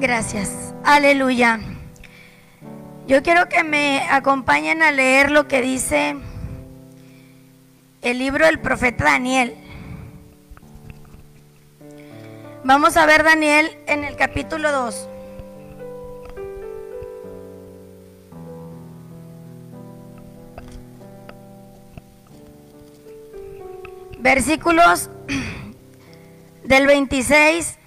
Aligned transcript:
Gracias. 0.00 0.74
Aleluya. 0.84 1.58
Yo 3.08 3.20
quiero 3.24 3.48
que 3.48 3.64
me 3.64 4.02
acompañen 4.08 4.80
a 4.80 4.92
leer 4.92 5.32
lo 5.32 5.48
que 5.48 5.60
dice 5.60 6.14
el 8.02 8.18
libro 8.18 8.46
del 8.46 8.60
profeta 8.60 9.04
Daniel. 9.04 9.56
Vamos 12.62 12.96
a 12.96 13.06
ver 13.06 13.24
Daniel 13.24 13.76
en 13.88 14.04
el 14.04 14.14
capítulo 14.14 14.70
2. 14.70 15.08
Versículos 24.20 25.10
del 26.62 26.86
26 26.86 27.77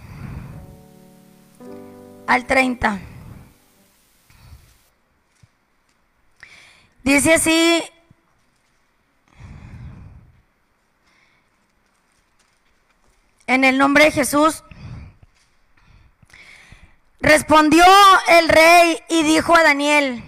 al 2.32 2.46
30. 2.46 2.98
Dice 7.04 7.34
así, 7.34 7.84
en 13.48 13.66
el 13.66 13.78
nombre 13.78 14.06
de 14.06 14.12
Jesús, 14.12 14.64
respondió 17.20 17.84
el 18.30 18.48
rey 18.48 18.98
y 19.10 19.24
dijo 19.24 19.54
a 19.54 19.64
Daniel, 19.64 20.24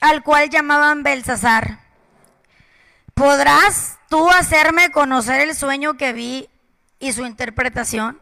al 0.00 0.22
cual 0.22 0.48
llamaban 0.48 1.02
Belsasar, 1.02 1.80
¿podrás 3.12 3.98
tú 4.08 4.30
hacerme 4.30 4.90
conocer 4.90 5.42
el 5.42 5.54
sueño 5.54 5.98
que 5.98 6.14
vi 6.14 6.48
y 6.98 7.12
su 7.12 7.26
interpretación? 7.26 8.21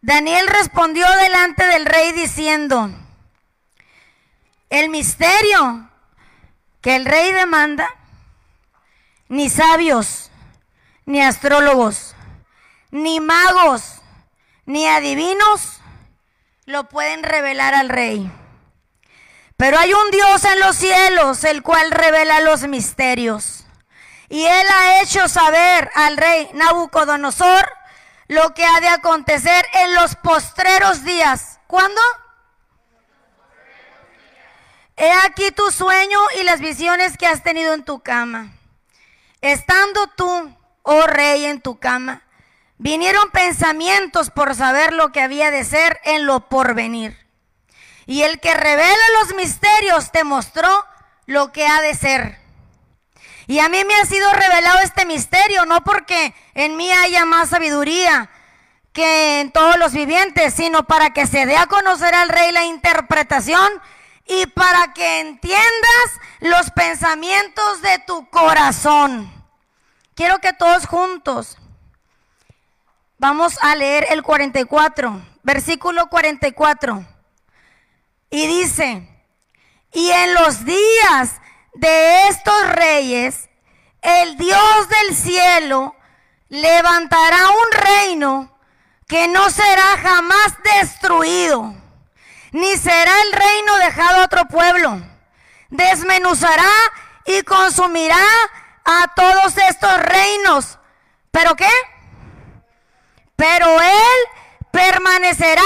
Daniel 0.00 0.46
respondió 0.46 1.06
delante 1.22 1.66
del 1.66 1.84
rey 1.84 2.12
diciendo, 2.12 2.90
el 4.70 4.90
misterio 4.90 5.90
que 6.80 6.94
el 6.94 7.04
rey 7.04 7.32
demanda, 7.32 7.88
ni 9.28 9.50
sabios, 9.50 10.30
ni 11.04 11.20
astrólogos, 11.20 12.14
ni 12.90 13.18
magos, 13.18 14.00
ni 14.66 14.86
adivinos 14.86 15.80
lo 16.66 16.88
pueden 16.88 17.22
revelar 17.22 17.74
al 17.74 17.88
rey. 17.88 18.30
Pero 19.56 19.78
hay 19.78 19.92
un 19.92 20.10
Dios 20.12 20.44
en 20.44 20.60
los 20.60 20.76
cielos, 20.76 21.42
el 21.42 21.62
cual 21.62 21.90
revela 21.90 22.40
los 22.40 22.68
misterios. 22.68 23.64
Y 24.28 24.44
él 24.44 24.66
ha 24.70 25.00
hecho 25.00 25.26
saber 25.28 25.90
al 25.94 26.16
rey 26.16 26.48
Nabucodonosor 26.52 27.77
lo 28.28 28.52
que 28.54 28.64
ha 28.64 28.80
de 28.80 28.88
acontecer 28.88 29.66
en 29.72 29.94
los 29.94 30.14
postreros 30.16 31.02
días. 31.02 31.58
¿Cuándo? 31.66 32.00
He 34.96 35.10
aquí 35.24 35.50
tu 35.50 35.70
sueño 35.70 36.18
y 36.38 36.42
las 36.42 36.60
visiones 36.60 37.16
que 37.16 37.26
has 37.26 37.42
tenido 37.42 37.72
en 37.72 37.84
tu 37.84 38.00
cama. 38.00 38.52
Estando 39.40 40.08
tú, 40.08 40.56
oh 40.82 41.06
rey, 41.06 41.46
en 41.46 41.60
tu 41.60 41.78
cama, 41.78 42.22
vinieron 42.76 43.30
pensamientos 43.30 44.30
por 44.30 44.54
saber 44.54 44.92
lo 44.92 45.12
que 45.12 45.20
había 45.20 45.50
de 45.50 45.64
ser 45.64 46.00
en 46.04 46.26
lo 46.26 46.48
porvenir. 46.48 47.16
Y 48.06 48.22
el 48.22 48.40
que 48.40 48.54
revela 48.54 48.96
los 49.20 49.34
misterios 49.36 50.10
te 50.10 50.24
mostró 50.24 50.84
lo 51.26 51.52
que 51.52 51.66
ha 51.66 51.80
de 51.80 51.94
ser. 51.94 52.47
Y 53.48 53.60
a 53.60 53.70
mí 53.70 53.82
me 53.84 53.94
ha 53.94 54.04
sido 54.04 54.30
revelado 54.34 54.78
este 54.80 55.06
misterio, 55.06 55.64
no 55.64 55.82
porque 55.82 56.34
en 56.52 56.76
mí 56.76 56.92
haya 56.92 57.24
más 57.24 57.48
sabiduría 57.48 58.28
que 58.92 59.40
en 59.40 59.52
todos 59.52 59.78
los 59.78 59.94
vivientes, 59.94 60.52
sino 60.52 60.84
para 60.84 61.10
que 61.14 61.26
se 61.26 61.46
dé 61.46 61.56
a 61.56 61.66
conocer 61.66 62.14
al 62.14 62.28
rey 62.28 62.52
la 62.52 62.64
interpretación 62.64 63.66
y 64.26 64.46
para 64.48 64.92
que 64.92 65.20
entiendas 65.20 66.20
los 66.40 66.70
pensamientos 66.72 67.80
de 67.80 67.98
tu 68.00 68.28
corazón. 68.28 69.32
Quiero 70.14 70.40
que 70.40 70.52
todos 70.52 70.84
juntos 70.84 71.56
vamos 73.16 73.58
a 73.62 73.74
leer 73.76 74.08
el 74.10 74.22
44, 74.22 75.22
versículo 75.42 76.10
44. 76.10 77.02
Y 78.28 78.46
dice, 78.46 79.08
y 79.94 80.10
en 80.10 80.34
los 80.34 80.66
días 80.66 81.40
de 81.78 82.28
estos 82.28 82.68
reyes, 82.70 83.47
el 84.02 84.36
Dios 84.36 84.88
del 84.88 85.16
cielo 85.16 85.94
levantará 86.48 87.50
un 87.50 87.72
reino 87.72 88.58
que 89.06 89.28
no 89.28 89.50
será 89.50 89.96
jamás 90.02 90.54
destruido, 90.80 91.74
ni 92.52 92.76
será 92.76 93.22
el 93.22 93.32
reino 93.32 93.76
dejado 93.78 94.20
a 94.20 94.24
otro 94.24 94.44
pueblo. 94.46 95.02
Desmenuzará 95.70 96.70
y 97.26 97.42
consumirá 97.42 98.24
a 98.84 99.08
todos 99.14 99.56
estos 99.56 99.98
reinos. 99.98 100.78
¿Pero 101.30 101.54
qué? 101.56 101.70
Pero 103.36 103.80
Él 103.80 104.18
permanecerá 104.70 105.62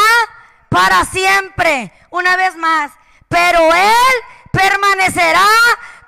para 0.68 1.04
siempre. 1.04 1.92
Una 2.10 2.36
vez 2.36 2.56
más, 2.56 2.90
pero 3.28 3.72
Él 3.74 4.14
permanecerá 4.52 5.46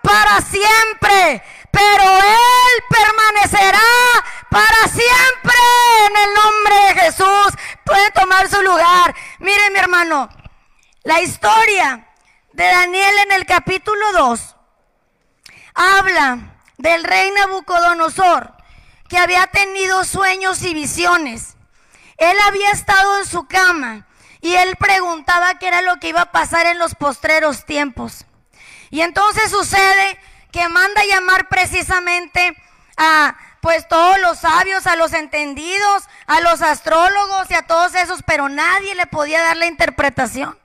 para 0.02 0.40
siempre. 0.40 1.42
Pero 1.74 2.18
Él 2.18 2.84
permanecerá 2.88 3.80
para 4.48 4.88
siempre. 4.88 5.54
En 6.06 6.16
el 6.16 6.34
nombre 6.34 6.74
de 6.74 7.00
Jesús 7.02 7.54
puede 7.84 8.10
tomar 8.12 8.48
su 8.48 8.62
lugar. 8.62 9.14
Mire 9.40 9.70
mi 9.70 9.78
hermano, 9.78 10.28
la 11.02 11.20
historia 11.20 12.06
de 12.52 12.64
Daniel 12.64 13.14
en 13.24 13.32
el 13.32 13.46
capítulo 13.46 14.12
2 14.12 14.56
habla 15.74 16.38
del 16.78 17.02
rey 17.04 17.30
Nabucodonosor 17.32 18.54
que 19.08 19.18
había 19.18 19.46
tenido 19.48 20.04
sueños 20.04 20.62
y 20.62 20.72
visiones. 20.74 21.56
Él 22.16 22.36
había 22.46 22.70
estado 22.70 23.18
en 23.18 23.26
su 23.26 23.46
cama 23.46 24.06
y 24.40 24.54
él 24.54 24.76
preguntaba 24.76 25.58
qué 25.58 25.68
era 25.68 25.82
lo 25.82 25.96
que 25.96 26.08
iba 26.08 26.22
a 26.22 26.32
pasar 26.32 26.66
en 26.66 26.78
los 26.78 26.94
postreros 26.94 27.64
tiempos. 27.64 28.26
Y 28.90 29.00
entonces 29.00 29.50
sucede 29.50 30.18
que 30.54 30.68
manda 30.68 31.02
llamar 31.04 31.48
precisamente 31.48 32.56
a 32.96 33.36
pues 33.60 33.88
todos 33.88 34.20
los 34.20 34.38
sabios, 34.38 34.86
a 34.86 34.94
los 34.94 35.12
entendidos, 35.12 36.04
a 36.28 36.40
los 36.42 36.62
astrólogos 36.62 37.50
y 37.50 37.54
a 37.54 37.66
todos 37.66 37.96
esos, 37.96 38.22
pero 38.22 38.48
nadie 38.48 38.94
le 38.94 39.08
podía 39.08 39.42
dar 39.42 39.56
la 39.56 39.66
interpretación. 39.66 40.56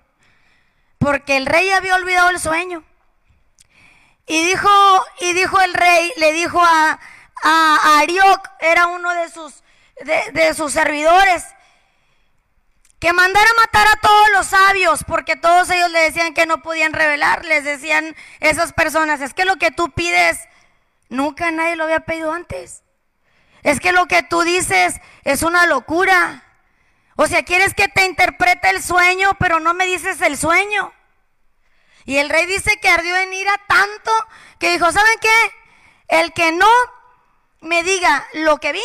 Porque 0.99 1.37
el 1.37 1.47
rey 1.47 1.71
había 1.71 1.95
olvidado 1.95 2.29
el 2.29 2.39
sueño. 2.39 2.83
Y 4.27 4.45
dijo, 4.45 4.69
y 5.21 5.33
dijo 5.33 5.59
el 5.59 5.73
rey, 5.73 6.13
le 6.17 6.33
dijo 6.33 6.61
a, 6.63 6.99
a, 7.41 7.99
Arioc, 7.99 8.47
era 8.59 8.85
uno 8.85 9.11
de 9.15 9.31
sus, 9.31 9.63
de, 10.01 10.31
de 10.33 10.53
sus 10.53 10.71
servidores, 10.71 11.45
que 12.99 13.13
mandara 13.13 13.49
matar 13.57 13.87
a 13.87 13.99
todos 14.01 14.29
los 14.33 14.47
sabios, 14.47 15.03
porque 15.05 15.35
todos 15.35 15.69
ellos 15.69 15.89
le 15.91 15.99
decían 15.99 16.33
que 16.33 16.45
no 16.45 16.61
podían 16.61 16.93
revelar, 16.93 17.45
les 17.45 17.63
decían 17.63 18.15
esas 18.41 18.73
personas, 18.73 19.21
es 19.21 19.33
que 19.33 19.45
lo 19.45 19.55
que 19.55 19.71
tú 19.71 19.91
pides, 19.91 20.39
nunca 21.07 21.49
nadie 21.51 21.77
lo 21.77 21.85
había 21.85 22.01
pedido 22.01 22.33
antes. 22.33 22.83
Es 23.63 23.79
que 23.79 23.93
lo 23.93 24.07
que 24.07 24.23
tú 24.23 24.41
dices 24.41 24.99
es 25.23 25.43
una 25.43 25.65
locura. 25.65 26.43
O 27.15 27.27
sea, 27.27 27.43
quieres 27.43 27.73
que 27.73 27.87
te 27.87 28.05
interprete 28.05 28.69
el 28.69 28.81
sueño, 28.81 29.31
pero 29.39 29.59
no 29.59 29.73
me 29.73 29.85
dices 29.85 30.21
el 30.21 30.37
sueño. 30.37 30.93
Y 32.05 32.17
el 32.17 32.29
rey 32.29 32.45
dice 32.45 32.79
que 32.79 32.89
ardió 32.89 33.15
en 33.17 33.33
ira 33.33 33.53
tanto 33.67 34.11
que 34.57 34.71
dijo, 34.71 34.91
¿saben 34.91 35.19
qué? 35.21 35.53
El 36.07 36.33
que 36.33 36.51
no 36.51 36.69
me 37.61 37.83
diga 37.83 38.25
lo 38.33 38.57
que 38.57 38.71
vi, 38.71 38.83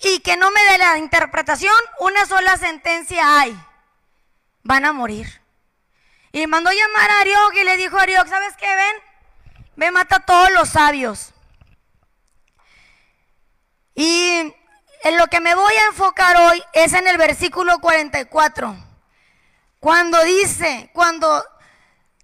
y 0.00 0.20
que 0.20 0.36
no 0.36 0.50
me 0.50 0.62
dé 0.62 0.78
la 0.78 0.98
interpretación, 0.98 1.74
una 2.00 2.24
sola 2.26 2.56
sentencia 2.56 3.40
hay. 3.40 3.58
Van 4.62 4.84
a 4.84 4.92
morir. 4.92 5.42
Y 6.32 6.46
mandó 6.46 6.70
llamar 6.70 7.10
a 7.10 7.20
Ariok 7.20 7.54
y 7.60 7.64
le 7.64 7.76
dijo 7.76 7.98
a 7.98 8.02
Ariok, 8.02 8.26
¿sabes 8.26 8.56
qué? 8.56 8.66
Ven, 8.66 8.96
me 9.76 9.90
mata 9.90 10.16
a 10.16 10.24
todos 10.24 10.50
los 10.52 10.70
sabios. 10.70 11.34
Y 13.94 14.54
en 15.02 15.18
lo 15.18 15.26
que 15.26 15.40
me 15.40 15.54
voy 15.54 15.74
a 15.74 15.86
enfocar 15.88 16.36
hoy 16.36 16.62
es 16.72 16.94
en 16.94 17.06
el 17.06 17.18
versículo 17.18 17.78
44. 17.80 18.76
Cuando 19.80 20.22
dice, 20.24 20.90
cuando 20.94 21.44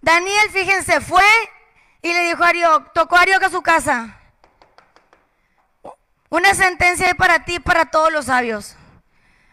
Daniel, 0.00 0.50
fíjense, 0.50 1.00
fue 1.00 1.24
y 2.00 2.12
le 2.12 2.28
dijo 2.28 2.42
a 2.42 2.48
Ariok, 2.48 2.92
tocó 2.94 3.16
a 3.16 3.22
Ariok 3.22 3.42
a 3.42 3.50
su 3.50 3.62
casa. 3.62 4.20
Una 6.28 6.54
sentencia 6.54 7.14
para 7.14 7.44
ti 7.44 7.56
y 7.56 7.60
para 7.60 7.86
todos 7.86 8.12
los 8.12 8.26
sabios. 8.26 8.76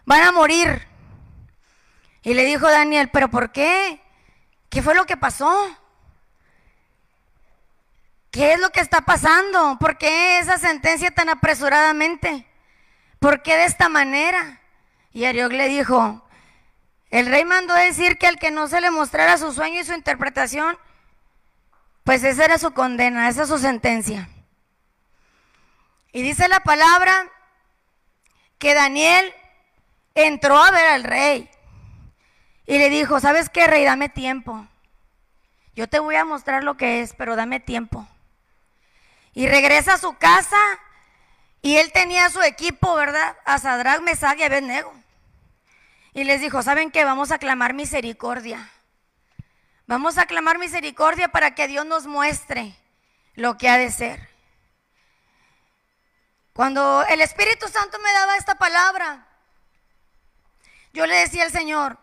Van 0.06 0.24
a 0.24 0.32
morir. 0.32 0.88
Y 2.24 2.34
le 2.34 2.46
dijo 2.46 2.70
Daniel, 2.70 3.10
¿pero 3.12 3.30
por 3.30 3.52
qué? 3.52 4.02
¿Qué 4.70 4.82
fue 4.82 4.96
lo 4.96 5.06
que 5.06 5.18
pasó? 5.18 5.78
¿Qué 8.32 8.54
es 8.54 8.60
lo 8.60 8.72
que 8.72 8.80
está 8.80 9.02
pasando? 9.02 9.78
¿Por 9.80 9.98
qué 9.98 10.40
esa 10.40 10.58
sentencia 10.58 11.12
tan 11.12 11.30
apresuradamente? 11.30 12.48
¿Por 13.20 13.44
qué 13.44 13.56
de 13.56 13.66
esta 13.66 13.90
manera? 13.90 14.60
Y 15.12 15.26
Ariok 15.26 15.52
le 15.52 15.68
dijo, 15.68 16.28
El 17.12 17.28
rey 17.28 17.46
mandó 17.46 17.76
decir 17.76 18.18
que 18.18 18.26
al 18.26 18.40
que 18.40 18.50
no 18.50 18.68
se 18.68 18.82
le 18.82 18.90
mostrara 18.90 19.38
su 19.38 19.54
sueño 19.54 19.82
y 19.82 19.84
su 19.84 19.94
interpretación, 19.94 20.78
pues 22.04 22.24
esa 22.24 22.46
era 22.46 22.58
su 22.58 22.74
condena, 22.74 23.30
esa 23.30 23.44
es 23.44 23.50
su 23.50 23.60
sentencia. 23.60 24.28
Y 26.14 26.22
dice 26.22 26.48
la 26.48 26.62
palabra 26.62 27.30
que 28.60 28.76
Daniel 28.76 29.34
entró 30.14 30.58
a 30.58 30.72
ver 30.72 30.86
al 30.86 31.04
rey 31.04 31.50
y 32.68 32.78
le 32.78 32.90
dijo, 32.90 33.20
¿sabes 33.20 33.50
qué, 33.50 33.68
rey? 33.68 33.84
Dame 33.84 34.10
tiempo. 34.10 34.68
Yo 35.76 35.90
te 35.90 35.98
voy 36.00 36.16
a 36.16 36.24
mostrar 36.24 36.64
lo 36.64 36.78
que 36.78 37.02
es, 37.02 37.14
pero 37.16 37.36
dame 37.36 37.60
tiempo. 37.60 38.08
Y 39.34 39.48
regresa 39.48 39.96
a 39.96 39.98
su 39.98 40.16
casa 40.18 40.60
y 41.64 41.78
él 41.78 41.92
tenía 41.92 42.30
su 42.30 42.44
equipo, 42.44 42.94
¿verdad? 42.94 43.36
A 43.44 43.58
Sadrach, 43.58 44.02
Mesach 44.02 44.38
y 44.38 44.44
Abednego. 44.44 44.94
Y 46.14 46.26
les 46.26 46.42
dijo, 46.42 46.62
¿saben 46.62 46.92
qué? 46.92 47.06
Vamos 47.06 47.32
a 47.32 47.40
clamar 47.40 47.74
misericordia. 47.74 48.70
Vamos 49.88 50.20
a 50.20 50.28
clamar 50.28 50.60
misericordia 50.60 51.30
para 51.30 51.56
que 51.56 51.68
Dios 51.68 51.88
nos 51.88 52.06
muestre 52.06 52.76
lo 53.34 53.58
que 53.58 53.68
ha 53.68 53.80
de 53.80 53.90
ser. 53.90 54.33
Cuando 56.54 57.04
el 57.10 57.22
Espíritu 57.22 57.68
Santo 57.68 57.98
me 58.00 58.14
daba 58.14 58.38
esta 58.38 58.56
palabra, 58.56 59.26
yo 60.94 61.08
le 61.08 61.16
decía 61.16 61.44
al 61.44 61.52
Señor, 61.52 61.98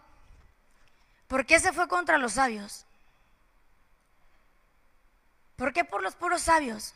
¿por 1.29 1.47
qué 1.47 1.61
se 1.61 1.73
fue 1.73 1.87
contra 1.87 2.19
los 2.19 2.32
sabios? 2.32 2.85
¿Por 5.55 5.73
qué 5.73 5.85
por 5.85 6.02
los 6.02 6.17
puros 6.17 6.43
sabios? 6.43 6.94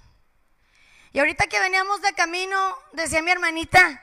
Y 1.12 1.20
ahorita 1.20 1.46
que 1.46 1.60
veníamos 1.60 2.02
de 2.02 2.12
camino, 2.14 2.76
decía 2.92 3.22
mi 3.22 3.30
hermanita, 3.30 4.02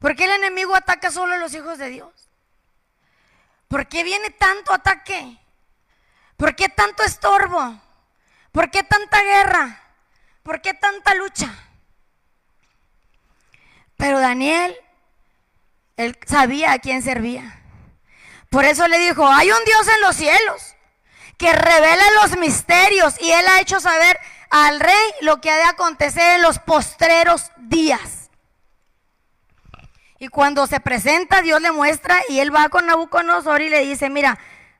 ¿por 0.00 0.16
qué 0.16 0.24
el 0.24 0.32
enemigo 0.32 0.74
ataca 0.74 1.12
solo 1.12 1.34
a 1.34 1.38
los 1.38 1.54
hijos 1.54 1.78
de 1.78 1.88
Dios? 1.88 2.12
¿Por 3.68 3.86
qué 3.86 4.02
viene 4.02 4.30
tanto 4.30 4.72
ataque? 4.72 5.38
¿Por 6.36 6.56
qué 6.56 6.68
tanto 6.68 7.04
estorbo? 7.04 7.80
¿Por 8.50 8.72
qué 8.72 8.82
tanta 8.82 9.22
guerra? 9.22 9.80
¿Por 10.42 10.60
qué 10.60 10.74
tanta 10.74 11.14
lucha? 11.14 11.54
Pero 14.02 14.18
Daniel, 14.18 14.76
él 15.96 16.18
sabía 16.26 16.72
a 16.72 16.80
quién 16.80 17.02
servía. 17.02 17.62
Por 18.50 18.64
eso 18.64 18.88
le 18.88 18.98
dijo, 18.98 19.24
hay 19.28 19.48
un 19.48 19.64
Dios 19.64 19.86
en 19.86 20.00
los 20.00 20.16
cielos 20.16 20.74
que 21.38 21.52
revela 21.52 22.02
los 22.20 22.36
misterios 22.36 23.14
y 23.20 23.30
él 23.30 23.46
ha 23.46 23.60
hecho 23.60 23.78
saber 23.78 24.18
al 24.50 24.80
rey 24.80 25.12
lo 25.20 25.40
que 25.40 25.52
ha 25.52 25.56
de 25.56 25.62
acontecer 25.62 26.34
en 26.34 26.42
los 26.42 26.58
postreros 26.58 27.52
días. 27.58 28.28
Y 30.18 30.26
cuando 30.26 30.66
se 30.66 30.80
presenta, 30.80 31.40
Dios 31.40 31.62
le 31.62 31.70
muestra 31.70 32.22
y 32.28 32.40
él 32.40 32.52
va 32.52 32.70
con 32.70 32.86
Nabucodonosor 32.86 33.62
y 33.62 33.70
le 33.70 33.86
dice, 33.86 34.10
mira, 34.10 34.36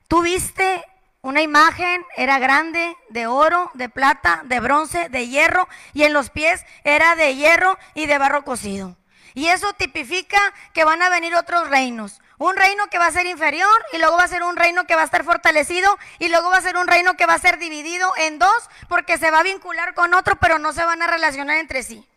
tú 0.09 0.21
viste 0.21 0.83
una 1.21 1.41
imagen, 1.41 2.05
era 2.17 2.39
grande, 2.39 2.97
de 3.07 3.27
oro, 3.27 3.71
de 3.73 3.87
plata, 3.87 4.41
de 4.43 4.59
bronce, 4.59 5.07
de 5.07 5.29
hierro, 5.29 5.69
y 5.93 6.03
en 6.03 6.11
los 6.11 6.29
pies 6.29 6.65
era 6.83 7.15
de 7.15 7.37
hierro 7.37 7.77
y 7.93 8.05
de 8.05 8.17
barro 8.17 8.43
cocido. 8.43 8.97
Y 9.33 9.47
eso 9.47 9.73
tipifica 9.73 10.39
que 10.73 10.83
van 10.83 11.01
a 11.01 11.09
venir 11.09 11.35
otros 11.35 11.69
reinos. 11.69 12.21
Un 12.37 12.55
reino 12.55 12.87
que 12.87 12.97
va 12.97 13.07
a 13.07 13.11
ser 13.11 13.25
inferior 13.25 13.85
y 13.93 13.97
luego 13.97 14.17
va 14.17 14.23
a 14.23 14.27
ser 14.27 14.43
un 14.43 14.55
reino 14.55 14.85
que 14.85 14.95
va 14.95 15.01
a 15.01 15.05
estar 15.05 15.23
fortalecido 15.23 15.97
y 16.19 16.29
luego 16.29 16.49
va 16.49 16.57
a 16.57 16.61
ser 16.61 16.77
un 16.77 16.87
reino 16.87 17.15
que 17.15 17.25
va 17.25 17.35
a 17.35 17.39
ser 17.39 17.57
dividido 17.57 18.11
en 18.17 18.39
dos 18.39 18.69
porque 18.89 19.17
se 19.17 19.31
va 19.31 19.39
a 19.39 19.43
vincular 19.43 19.93
con 19.93 20.13
otro 20.13 20.35
pero 20.37 20.59
no 20.59 20.73
se 20.73 20.83
van 20.83 21.01
a 21.01 21.07
relacionar 21.07 21.57
entre 21.57 21.83
sí. 21.83 22.07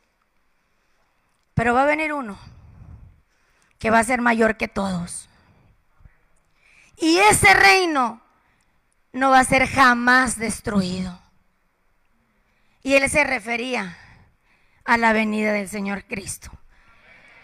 Pero 1.54 1.74
va 1.74 1.82
a 1.82 1.86
venir 1.86 2.12
uno 2.12 2.38
que 3.78 3.90
va 3.90 3.98
a 3.98 4.04
ser 4.04 4.20
mayor 4.20 4.56
que 4.56 4.68
todos. 4.68 5.28
Y 6.96 7.18
ese 7.18 7.52
reino 7.54 8.20
no 9.12 9.30
va 9.30 9.40
a 9.40 9.44
ser 9.44 9.66
jamás 9.66 10.38
destruido. 10.38 11.20
Y 12.82 12.94
él 12.94 13.08
se 13.10 13.24
refería 13.24 13.98
a 14.84 14.96
la 14.96 15.12
venida 15.12 15.52
del 15.52 15.68
Señor 15.68 16.04
Cristo, 16.04 16.50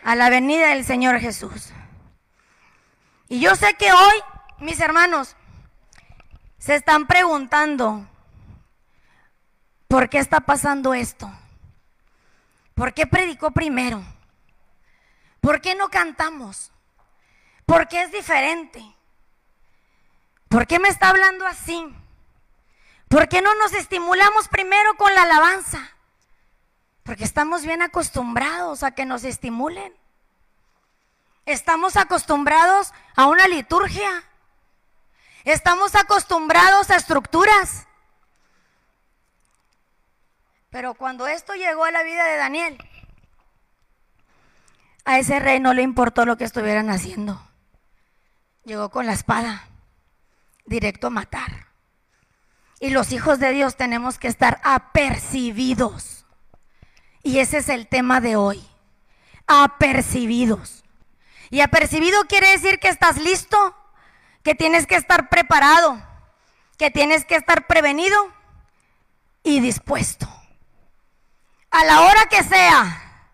a 0.04 0.14
la 0.14 0.30
venida 0.30 0.68
del 0.68 0.84
Señor 0.84 1.18
Jesús. 1.18 1.72
Y 3.28 3.40
yo 3.40 3.54
sé 3.56 3.74
que 3.74 3.92
hoy, 3.92 4.14
mis 4.58 4.80
hermanos, 4.80 5.36
se 6.58 6.74
están 6.74 7.06
preguntando, 7.06 8.06
¿por 9.88 10.08
qué 10.08 10.18
está 10.18 10.40
pasando 10.40 10.94
esto? 10.94 11.30
¿Por 12.74 12.94
qué 12.94 13.06
predicó 13.06 13.50
primero? 13.50 14.02
¿Por 15.40 15.60
qué 15.60 15.74
no 15.74 15.88
cantamos? 15.88 16.72
¿Por 17.66 17.88
qué 17.88 18.02
es 18.02 18.12
diferente? 18.12 18.82
¿Por 20.48 20.66
qué 20.66 20.78
me 20.78 20.88
está 20.88 21.08
hablando 21.08 21.46
así? 21.46 21.84
¿Por 23.08 23.28
qué 23.28 23.42
no 23.42 23.54
nos 23.56 23.72
estimulamos 23.72 24.48
primero 24.48 24.94
con 24.96 25.14
la 25.14 25.22
alabanza? 25.22 25.91
Porque 27.02 27.24
estamos 27.24 27.64
bien 27.64 27.82
acostumbrados 27.82 28.82
a 28.82 28.92
que 28.92 29.04
nos 29.04 29.24
estimulen. 29.24 29.92
Estamos 31.46 31.96
acostumbrados 31.96 32.92
a 33.16 33.26
una 33.26 33.48
liturgia. 33.48 34.24
Estamos 35.44 35.94
acostumbrados 35.96 36.90
a 36.90 36.96
estructuras. 36.96 37.88
Pero 40.70 40.94
cuando 40.94 41.26
esto 41.26 41.54
llegó 41.54 41.84
a 41.84 41.90
la 41.90 42.02
vida 42.02 42.24
de 42.24 42.36
Daniel, 42.36 42.78
a 45.04 45.18
ese 45.18 45.40
rey 45.40 45.58
no 45.60 45.74
le 45.74 45.82
importó 45.82 46.24
lo 46.24 46.36
que 46.36 46.44
estuvieran 46.44 46.88
haciendo. 46.88 47.42
Llegó 48.64 48.90
con 48.90 49.06
la 49.06 49.12
espada, 49.12 49.66
directo 50.64 51.08
a 51.08 51.10
matar. 51.10 51.66
Y 52.78 52.90
los 52.90 53.12
hijos 53.12 53.40
de 53.40 53.50
Dios 53.50 53.76
tenemos 53.76 54.18
que 54.18 54.28
estar 54.28 54.60
apercibidos. 54.62 56.11
Y 57.22 57.38
ese 57.38 57.58
es 57.58 57.68
el 57.68 57.86
tema 57.86 58.20
de 58.20 58.36
hoy. 58.36 58.66
Apercibidos. 59.46 60.84
Y 61.50 61.60
apercibido 61.60 62.24
quiere 62.24 62.50
decir 62.50 62.78
que 62.78 62.88
estás 62.88 63.18
listo, 63.18 63.76
que 64.42 64.54
tienes 64.54 64.86
que 64.86 64.96
estar 64.96 65.28
preparado, 65.28 66.02
que 66.78 66.90
tienes 66.90 67.24
que 67.24 67.36
estar 67.36 67.66
prevenido 67.66 68.32
y 69.42 69.60
dispuesto. 69.60 70.26
A 71.70 71.84
la 71.84 72.02
hora 72.02 72.26
que 72.26 72.42
sea, 72.42 73.28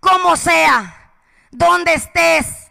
como 0.00 0.36
sea, 0.36 1.12
donde 1.50 1.94
estés, 1.94 2.68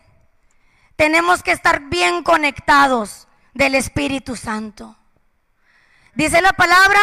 tenemos 0.96 1.44
que 1.44 1.51
estar 1.51 1.82
bien 1.82 2.24
conectados 2.24 3.27
del 3.53 3.75
Espíritu 3.75 4.36
Santo. 4.36 4.98
Dice 6.15 6.42
la 6.42 6.53
palabra 6.53 7.00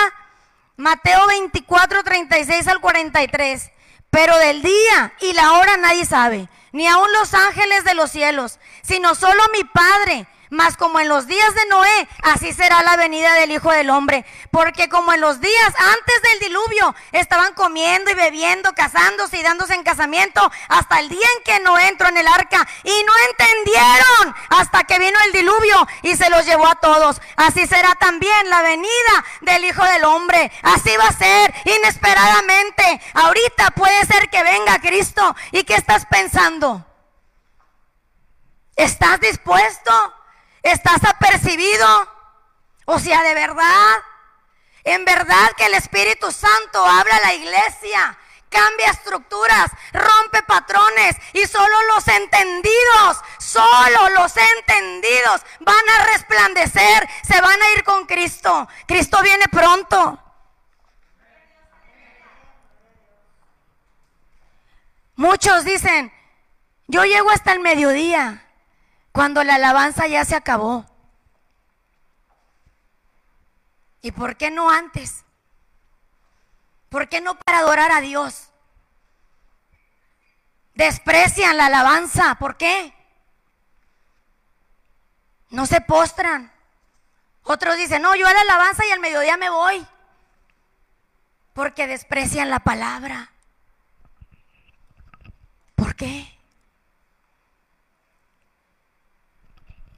Mateo 0.77 1.27
24, 1.27 2.03
36 2.03 2.69
al 2.69 2.81
43. 2.81 3.71
Pero 4.11 4.37
del 4.39 4.63
día 4.63 5.13
y 5.21 5.33
la 5.33 5.53
hora 5.55 5.77
nadie 5.77 6.05
sabe, 6.05 6.49
ni 6.73 6.87
aun 6.87 7.13
los 7.13 7.35
ángeles 7.35 7.85
de 7.85 7.95
los 7.95 8.11
cielos, 8.11 8.61
sino 8.83 9.15
solo 9.15 9.43
mi 9.53 9.65
Padre 9.65 10.27
mas 10.51 10.77
como 10.77 11.01
en 11.01 11.09
los 11.09 11.27
días 11.27 11.55
de 11.55 11.67
Noé, 11.67 12.09
así 12.23 12.53
será 12.53 12.83
la 12.83 12.97
venida 12.97 13.35
del 13.35 13.51
Hijo 13.53 13.71
del 13.71 13.91
Hombre. 13.91 14.25
Porque 14.51 14.89
como 14.89 15.13
en 15.13 15.21
los 15.21 15.41
días 15.41 15.75
antes 15.79 16.23
del 16.23 16.41
diluvio 16.41 16.95
estaban 17.13 17.55
comiendo 17.55 18.11
y 18.11 18.15
bebiendo, 18.15 18.73
casándose 18.75 19.39
y 19.39 19.43
dándose 19.43 19.75
en 19.75 19.83
casamiento, 19.83 20.51
hasta 20.69 21.01
el 21.01 21.09
día 21.09 21.27
en 21.37 21.43
que 21.43 21.61
Noé 21.61 21.89
entró 21.89 22.09
en 22.09 22.17
el 22.17 22.29
arca 22.29 22.67
y 22.83 23.05
no 23.05 23.13
entendieron 23.31 24.35
hasta 24.51 24.85
que 24.85 24.99
vino 24.99 25.19
el 25.27 25.33
diluvio 25.33 25.87
y 26.03 26.17
se 26.17 26.31
los 26.31 26.45
llevó 26.47 26.67
a 26.67 26.77
todos. 26.77 27.21
Así 27.37 27.67
será 27.67 27.95
también 27.97 28.51
la 28.51 28.63
venida 28.63 29.25
del 29.43 29.65
Hijo 29.65 29.85
del 29.85 30.05
Hombre. 30.05 30.51
Así 30.63 30.97
va 30.97 31.09
a 31.09 31.13
ser 31.13 31.55
inesperadamente. 31.65 33.01
Ahorita 33.15 33.71
puede 33.73 34.05
ser 34.07 34.31
que 34.31 34.43
venga 34.43 34.79
Cristo. 34.81 35.35
¿Y 35.53 35.65
qué 35.65 35.75
estás 35.75 36.07
pensando? 36.07 36.85
¿Estás 38.77 39.21
dispuesto? 39.21 40.15
¿Estás 40.65 41.05
apercibido? 41.05 41.87
O 42.87 42.99
sea, 42.99 43.23
de 43.23 43.35
verdad, 43.35 44.03
en 44.83 45.05
verdad 45.05 45.53
que 45.59 45.67
el 45.67 45.75
Espíritu 45.75 46.33
Santo 46.33 46.85
habla 46.85 47.17
a 47.17 47.21
la 47.21 47.35
iglesia, 47.35 48.19
cambia 48.49 48.91
estructuras, 48.91 49.71
rompe 49.93 50.43
patrones 50.43 51.17
y 51.35 51.47
solo 51.47 51.77
los 51.95 52.09
entendidos, 52.09 53.21
solo 53.39 54.09
los 54.15 54.35
entendidos 54.39 55.43
van 55.61 55.89
a 55.99 56.05
resplandecer, 56.07 57.11
se 57.29 57.41
van 57.43 57.61
a 57.61 57.73
ir 57.73 57.85
con 57.85 58.07
Cristo. 58.07 58.67
Cristo 58.87 59.21
viene 59.23 59.47
pronto. 59.49 60.19
Muchos 65.17 65.67
dicen, 65.67 66.11
yo 66.87 67.05
llego 67.05 67.31
hasta 67.31 67.53
el 67.53 67.61
mediodía 67.61 68.44
cuando 69.15 69.45
la 69.45 69.55
alabanza 69.55 70.09
ya 70.09 70.25
se 70.25 70.35
acabó? 70.35 70.85
¿Y 74.03 74.11
por 74.11 74.37
qué 74.37 74.51
no 74.51 74.71
antes? 74.71 75.25
¿Por 76.89 77.09
qué 77.09 77.21
no 77.21 77.39
para 77.39 77.59
adorar 77.59 77.93
a 77.93 78.01
Dios? 78.01 78.51
Desprecian 80.75 81.57
la 81.57 81.67
alabanza. 81.67 82.35
¿Por 82.35 82.57
qué? 82.57 82.93
No 85.51 85.67
se 85.67 85.81
postran. 85.81 86.53
Otros 87.45 87.77
dicen, 87.77 88.03
no, 88.03 88.17
yo 88.17 88.27
a 88.27 88.33
la 88.33 88.41
alabanza 88.41 88.85
y 88.85 88.91
al 88.91 88.99
mediodía 88.99 89.37
me 89.37 89.49
voy. 89.49 89.87
Porque 91.53 91.87
desprecian 91.87 92.51
la 92.51 92.59
palabra. 92.59 93.31
¿Por 95.77 95.95
qué? 95.95 96.34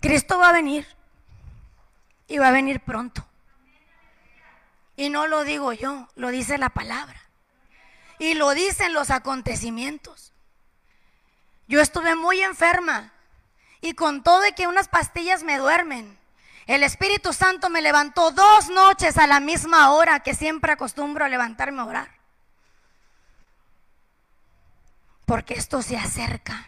Cristo 0.00 0.38
va 0.38 0.50
a 0.50 0.52
venir. 0.52 0.86
Y 2.28 2.38
va 2.38 2.48
a 2.48 2.52
venir 2.52 2.80
pronto. 2.80 3.24
Y 4.96 5.10
no 5.10 5.26
lo 5.26 5.44
digo 5.44 5.72
yo, 5.72 6.08
lo 6.16 6.28
dice 6.28 6.58
la 6.58 6.70
palabra. 6.70 7.20
Y 8.18 8.34
lo 8.34 8.50
dicen 8.50 8.94
los 8.94 9.10
acontecimientos. 9.10 10.32
Yo 11.68 11.80
estuve 11.80 12.14
muy 12.14 12.42
enferma 12.42 13.12
y 13.80 13.94
con 13.94 14.22
todo 14.22 14.40
de 14.40 14.52
que 14.52 14.66
unas 14.66 14.88
pastillas 14.88 15.42
me 15.42 15.58
duermen, 15.58 16.18
el 16.66 16.82
Espíritu 16.82 17.32
Santo 17.32 17.70
me 17.70 17.82
levantó 17.82 18.30
dos 18.30 18.68
noches 18.70 19.18
a 19.18 19.26
la 19.26 19.38
misma 19.38 19.92
hora 19.92 20.20
que 20.20 20.34
siempre 20.34 20.72
acostumbro 20.72 21.24
a 21.24 21.28
levantarme 21.28 21.82
a 21.82 21.84
orar. 21.84 22.10
Porque 25.24 25.54
esto 25.54 25.82
se 25.82 25.96
acerca. 25.96 26.66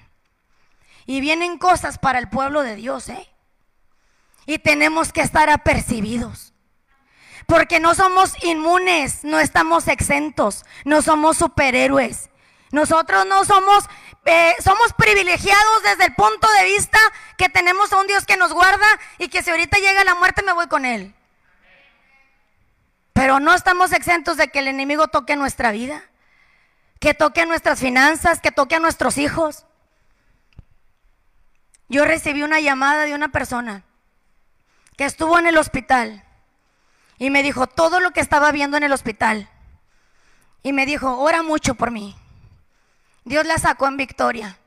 Y 1.09 1.23
vienen 1.23 1.57
cosas 1.57 1.97
para 1.97 2.19
el 2.19 2.29
pueblo 2.29 2.63
de 2.63 2.77
Dios, 2.77 3.09
¿eh? 3.09 3.27
Y 4.45 4.59
tenemos 4.59 5.11
que 5.11 5.23
estar 5.23 5.49
apercibidos. 5.49 6.53
Porque 7.47 7.81
no 7.81 7.95
somos 7.95 8.35
inmunes, 8.45 9.25
no 9.25 9.41
estamos 9.41 9.89
exentos, 9.89 10.67
no 10.85 11.01
somos 11.01 11.39
superhéroes. 11.39 12.29
Nosotros 12.73 13.25
no 13.25 13.47
somos, 13.47 13.87
eh, 14.27 14.55
somos 14.63 14.93
privilegiados 14.93 15.83
desde 15.83 16.05
el 16.05 16.15
punto 16.15 16.47
de 16.59 16.65
vista 16.67 16.99
que 17.39 17.49
tenemos 17.49 17.91
a 17.95 18.01
un 18.01 18.07
Dios 18.07 18.27
que 18.27 18.37
nos 18.37 18.53
guarda 18.53 18.87
y 19.17 19.29
que 19.29 19.43
si 19.43 19.51
ahorita 19.51 19.79
llega 19.79 20.05
la 20.05 20.15
muerte 20.15 20.43
me 20.43 20.53
voy 20.53 20.67
con 20.67 20.85
Él. 20.85 21.15
Pero 23.15 23.41
no 23.41 23.55
estamos 23.55 23.93
exentos 23.93 24.37
de 24.37 24.49
que 24.49 24.59
el 24.59 24.69
enemigo 24.69 25.09
toque 25.09 25.37
nuestra 25.37 25.73
vida, 25.73 26.03
que 27.01 27.15
toque 27.15 27.47
nuestras 27.47 27.81
finanzas, 27.81 28.43
que 28.43 28.53
toque 28.53 28.75
a 28.75 28.79
nuestros 28.79 29.17
hijos. 29.17 29.65
Yo 31.89 32.05
recibí 32.05 32.43
una 32.43 32.61
llamada 32.61 33.05
de 33.05 33.15
una 33.15 33.29
persona 33.29 33.83
que 34.97 35.05
estuvo 35.05 35.39
en 35.39 35.47
el 35.47 35.57
hospital 35.57 36.25
y 37.19 37.31
me 37.31 37.43
dijo 37.43 37.67
todo 37.67 38.01
lo 38.01 38.11
que 38.13 38.21
estaba 38.21 38.53
viendo 38.53 38.77
en 38.77 38.83
el 38.83 38.93
hospital. 38.93 39.49
Y 40.63 40.73
me 40.73 40.87
dijo, 40.87 41.19
ora 41.19 41.43
mucho 41.43 41.75
por 41.75 41.91
mí. 41.91 42.17
Dios 43.25 43.47
la 43.47 43.59
sacó 43.59 43.87
en 43.87 43.97
victoria. 43.97 44.59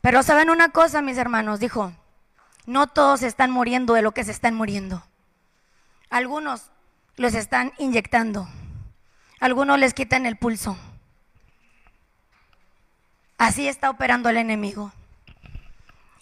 Pero 0.00 0.22
saben 0.22 0.50
una 0.50 0.70
cosa, 0.70 1.02
mis 1.02 1.18
hermanos, 1.18 1.60
dijo, 1.60 1.92
no 2.66 2.86
todos 2.86 3.22
están 3.22 3.50
muriendo 3.50 3.94
de 3.94 4.02
lo 4.02 4.12
que 4.12 4.24
se 4.24 4.30
están 4.30 4.54
muriendo. 4.54 5.04
Algunos 6.08 6.70
los 7.16 7.34
están 7.34 7.72
inyectando. 7.78 8.48
Algunos 9.40 9.78
les 9.78 9.94
quitan 9.94 10.26
el 10.26 10.36
pulso. 10.36 10.76
Así 13.38 13.68
está 13.68 13.90
operando 13.90 14.28
el 14.28 14.36
enemigo. 14.36 14.92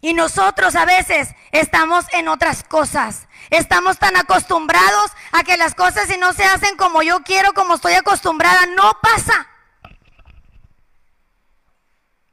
Y 0.05 0.13
nosotros 0.13 0.77
a 0.77 0.85
veces 0.85 1.31
estamos 1.51 2.05
en 2.13 2.29
otras 2.29 2.63
cosas. 2.63 3.27
Estamos 3.49 3.99
tan 3.99 4.19
acostumbrados 4.19 5.11
a 5.33 5.45
que 5.45 5.57
las 5.57 5.75
cosas 5.75 6.09
si 6.09 6.19
no 6.19 6.35
se 6.35 6.45
hacen 6.45 6.77
como 6.77 7.03
yo 7.03 7.23
quiero, 7.23 7.55
como 7.55 7.77
estoy 7.77 7.95
acostumbrada, 7.95 8.67
no 8.67 8.99
pasa. 9.01 9.47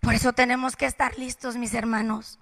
Por 0.02 0.14
eso 0.14 0.34
tenemos 0.34 0.76
que 0.76 0.86
estar 0.86 1.18
listos, 1.18 1.56
mis 1.56 1.74
hermanos. 1.74 2.40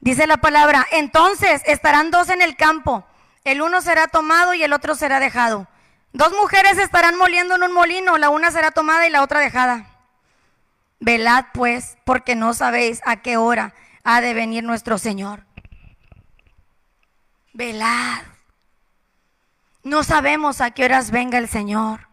Dice 0.00 0.26
la 0.26 0.36
palabra, 0.36 0.86
entonces 0.92 1.62
estarán 1.64 2.10
dos 2.10 2.28
en 2.28 2.42
el 2.42 2.56
campo, 2.56 3.06
el 3.44 3.62
uno 3.62 3.80
será 3.80 4.06
tomado 4.06 4.52
y 4.52 4.62
el 4.62 4.74
otro 4.74 4.96
será 4.96 5.18
dejado. 5.18 5.66
Dos 6.12 6.34
mujeres 6.38 6.76
estarán 6.76 7.16
moliendo 7.16 7.54
en 7.54 7.62
un 7.62 7.72
molino, 7.72 8.18
la 8.18 8.28
una 8.28 8.50
será 8.50 8.70
tomada 8.70 9.06
y 9.06 9.10
la 9.10 9.22
otra 9.22 9.40
dejada. 9.40 9.86
Velad 10.98 11.46
pues, 11.54 11.96
porque 12.04 12.34
no 12.34 12.52
sabéis 12.52 13.00
a 13.06 13.16
qué 13.22 13.38
hora 13.38 13.72
ha 14.04 14.20
de 14.20 14.34
venir 14.34 14.64
nuestro 14.64 14.98
Señor. 14.98 15.44
Velad. 17.52 18.22
No 19.82 20.04
sabemos 20.04 20.60
a 20.60 20.70
qué 20.70 20.84
horas 20.84 21.10
venga 21.10 21.38
el 21.38 21.48
Señor. 21.48 22.08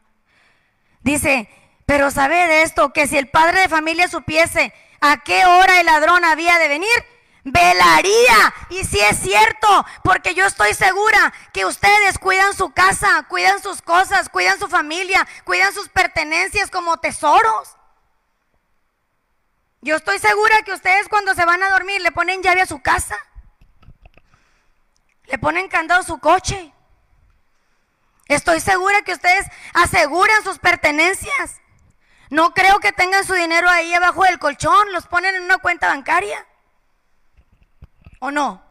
Dice, 1.02 1.50
pero 1.86 2.12
sabe 2.12 2.48
de 2.48 2.64
esto, 2.64 2.92
que 2.92 3.08
si 3.08 3.18
el 3.18 3.30
padre 3.30 3.62
de 3.62 3.70
familia 3.70 4.08
supiese 4.08 4.74
a 5.00 5.18
qué 5.24 5.46
hora 5.46 5.80
el 5.80 5.86
ladrón 5.86 6.26
había 6.26 6.58
de 6.60 6.68
venir, 6.68 7.06
velaría. 7.46 8.54
Y 8.70 8.84
si 8.84 9.00
es 9.00 9.20
cierto, 9.20 9.86
porque 10.04 10.34
yo 10.34 10.46
estoy 10.46 10.74
segura 10.74 11.34
que 11.54 11.66
ustedes 11.66 12.20
cuidan 12.20 12.54
su 12.54 12.72
casa, 12.72 13.26
cuidan 13.30 13.62
sus 13.62 13.82
cosas, 13.82 14.30
cuidan 14.30 14.60
su 14.60 14.68
familia, 14.68 15.26
cuidan 15.44 15.74
sus 15.74 15.88
pertenencias 15.90 16.70
como 16.70 16.98
tesoros. 16.98 17.77
Yo 19.82 19.96
estoy 19.96 20.20
segura 20.20 20.64
que 20.64 20.74
ustedes 20.74 21.08
cuando 21.08 21.34
se 21.36 21.46
van 21.46 21.62
a 21.64 21.70
dormir 21.70 22.02
le 22.02 22.12
ponen 22.12 22.42
llave 22.42 22.62
a 22.62 22.66
su 22.66 22.82
casa. 22.82 23.18
Le 25.26 25.38
ponen 25.38 25.68
candado 25.68 26.02
a 26.02 26.06
su 26.06 26.20
coche. 26.20 26.74
Estoy 28.28 28.60
segura 28.60 29.04
que 29.04 29.14
ustedes 29.14 29.46
aseguran 29.74 30.44
sus 30.44 30.60
pertenencias. 30.60 31.62
No 32.30 32.54
creo 32.54 32.80
que 32.80 32.92
tengan 32.92 33.24
su 33.24 33.34
dinero 33.34 33.70
ahí 33.70 33.94
abajo 33.94 34.24
del 34.24 34.40
colchón, 34.40 34.92
los 34.92 35.08
ponen 35.08 35.36
en 35.36 35.44
una 35.44 35.60
cuenta 35.60 35.88
bancaria. 35.88 36.46
¿O 38.20 38.32
no? 38.32 38.64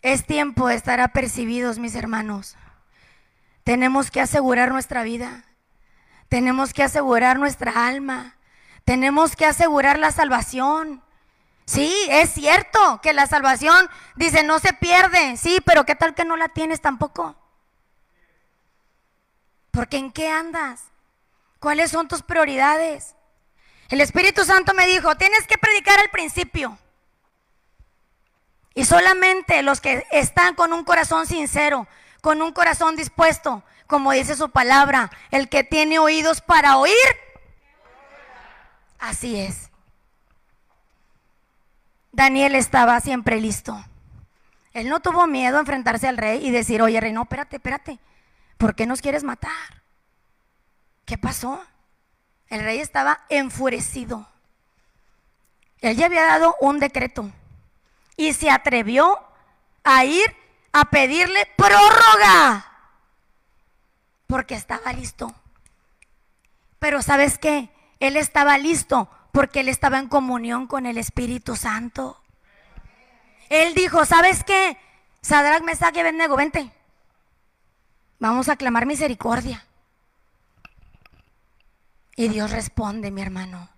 Es 0.00 0.26
tiempo 0.26 0.66
de 0.66 0.74
estar 0.74 1.00
apercibidos, 1.00 1.78
mis 1.78 1.94
hermanos. 1.94 2.56
Tenemos 3.64 4.10
que 4.10 4.20
asegurar 4.20 4.72
nuestra 4.72 5.02
vida. 5.02 5.44
Tenemos 6.28 6.72
que 6.72 6.82
asegurar 6.82 7.38
nuestra 7.38 7.86
alma. 7.86 8.36
Tenemos 8.84 9.36
que 9.36 9.46
asegurar 9.46 9.98
la 9.98 10.10
salvación. 10.10 11.02
Sí, 11.64 11.94
es 12.10 12.30
cierto 12.30 13.00
que 13.02 13.12
la 13.12 13.26
salvación 13.26 13.88
dice 14.16 14.42
no 14.42 14.58
se 14.58 14.72
pierde. 14.72 15.36
Sí, 15.36 15.60
pero 15.64 15.84
¿qué 15.84 15.94
tal 15.94 16.14
que 16.14 16.24
no 16.24 16.36
la 16.36 16.48
tienes 16.48 16.80
tampoco? 16.80 17.36
Porque 19.70 19.96
¿en 19.96 20.12
qué 20.12 20.28
andas? 20.28 20.84
¿Cuáles 21.60 21.90
son 21.90 22.08
tus 22.08 22.22
prioridades? 22.22 23.14
El 23.88 24.00
Espíritu 24.00 24.44
Santo 24.44 24.74
me 24.74 24.86
dijo, 24.86 25.16
tienes 25.16 25.46
que 25.46 25.58
predicar 25.58 26.00
al 26.00 26.10
principio. 26.10 26.78
Y 28.74 28.84
solamente 28.84 29.62
los 29.62 29.80
que 29.80 30.06
están 30.10 30.54
con 30.54 30.72
un 30.72 30.82
corazón 30.82 31.26
sincero, 31.26 31.86
con 32.22 32.40
un 32.40 32.52
corazón 32.52 32.96
dispuesto, 32.96 33.62
como 33.86 34.12
dice 34.12 34.36
su 34.36 34.48
palabra, 34.48 35.10
el 35.30 35.50
que 35.50 35.64
tiene 35.64 35.98
oídos 35.98 36.40
para 36.40 36.78
oír, 36.78 36.94
así 38.98 39.38
es. 39.38 39.70
Daniel 42.12 42.54
estaba 42.54 43.00
siempre 43.00 43.40
listo. 43.40 43.84
Él 44.72 44.88
no 44.88 45.00
tuvo 45.00 45.26
miedo 45.26 45.56
a 45.56 45.60
enfrentarse 45.60 46.08
al 46.08 46.16
rey 46.16 46.46
y 46.46 46.50
decir, 46.50 46.80
oye, 46.80 47.00
rey, 47.00 47.12
no, 47.12 47.22
espérate, 47.22 47.56
espérate, 47.56 47.98
¿por 48.56 48.74
qué 48.74 48.86
nos 48.86 49.02
quieres 49.02 49.24
matar? 49.24 49.82
¿Qué 51.04 51.18
pasó? 51.18 51.60
El 52.48 52.62
rey 52.62 52.78
estaba 52.78 53.24
enfurecido. 53.28 54.28
Él 55.80 55.96
ya 55.96 56.06
había 56.06 56.22
dado 56.22 56.54
un 56.60 56.78
decreto 56.78 57.30
y 58.16 58.32
se 58.32 58.48
atrevió 58.48 59.18
a 59.82 60.04
ir 60.04 60.41
a 60.72 60.86
pedirle 60.86 61.46
prórroga 61.56 62.66
porque 64.26 64.54
estaba 64.54 64.92
listo. 64.92 65.34
Pero 66.78 67.02
¿sabes 67.02 67.38
qué? 67.38 67.70
Él 68.00 68.16
estaba 68.16 68.58
listo 68.58 69.08
porque 69.30 69.60
él 69.60 69.68
estaba 69.68 69.98
en 69.98 70.08
comunión 70.08 70.66
con 70.66 70.86
el 70.86 70.98
Espíritu 70.98 71.56
Santo. 71.56 72.20
Él 73.48 73.74
dijo, 73.74 74.04
¿sabes 74.06 74.44
qué? 74.44 74.78
Sadrach, 75.20 75.62
me 75.62 75.72
y 75.72 75.98
Abednego, 76.00 76.36
vente. 76.36 76.72
Vamos 78.18 78.48
a 78.48 78.56
clamar 78.56 78.86
misericordia. 78.86 79.66
Y 82.16 82.28
Dios 82.28 82.50
responde, 82.50 83.10
mi 83.10 83.20
hermano. 83.20 83.68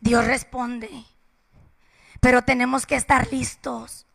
Dios 0.00 0.26
responde. 0.26 1.04
Pero 2.20 2.42
tenemos 2.42 2.86
que 2.86 2.96
estar 2.96 3.32
listos. 3.32 4.07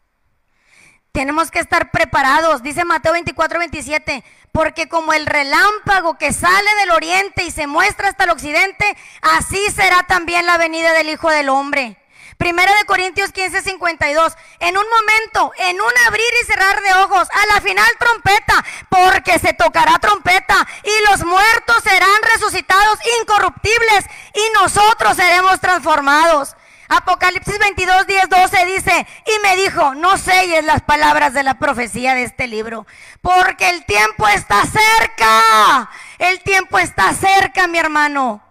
Tenemos 1.13 1.51
que 1.51 1.59
estar 1.59 1.91
preparados, 1.91 2.63
dice 2.63 2.85
Mateo 2.85 3.13
24, 3.13 3.59
27, 3.59 4.23
porque 4.51 4.89
como 4.89 5.13
el 5.13 5.27
relámpago 5.27 6.17
que 6.17 6.33
sale 6.33 6.75
del 6.79 6.89
oriente 6.89 7.43
y 7.43 7.51
se 7.51 7.67
muestra 7.67 8.09
hasta 8.09 8.23
el 8.23 8.31
occidente, 8.31 8.97
así 9.21 9.59
será 9.69 10.01
también 10.07 10.47
la 10.47 10.57
venida 10.57 10.91
del 10.93 11.09
Hijo 11.09 11.29
del 11.29 11.49
Hombre. 11.49 11.97
Primera 12.39 12.75
de 12.77 12.85
Corintios 12.85 13.31
15, 13.31 13.61
52. 13.61 14.33
En 14.59 14.75
un 14.75 14.85
momento, 14.89 15.51
en 15.59 15.79
un 15.79 15.91
abrir 16.07 16.25
y 16.41 16.45
cerrar 16.47 16.81
de 16.81 16.93
ojos, 17.03 17.27
a 17.31 17.53
la 17.53 17.61
final 17.61 17.91
trompeta, 17.99 18.65
porque 18.89 19.37
se 19.37 19.53
tocará 19.53 19.99
trompeta 19.99 20.67
y 20.83 21.11
los 21.11 21.23
muertos 21.25 21.83
serán 21.83 22.23
resucitados 22.33 22.97
incorruptibles 23.21 24.05
y 24.33 24.59
nosotros 24.59 25.15
seremos 25.15 25.59
transformados. 25.59 26.55
Apocalipsis 26.93 27.57
22, 27.57 28.07
10, 28.07 28.29
12 28.29 28.65
dice, 28.65 29.07
y 29.25 29.41
me 29.41 29.55
dijo, 29.55 29.95
no 29.95 30.17
selles 30.17 30.63
las 30.63 30.81
palabras 30.81 31.33
de 31.33 31.43
la 31.43 31.59
profecía 31.59 32.13
de 32.13 32.23
este 32.23 32.47
libro, 32.47 32.85
porque 33.21 33.69
el 33.69 33.85
tiempo 33.85 34.27
está 34.27 34.63
cerca, 34.65 35.89
el 36.19 36.41
tiempo 36.41 36.77
está 36.79 37.13
cerca, 37.13 37.67
mi 37.67 37.79
hermano. 37.79 38.41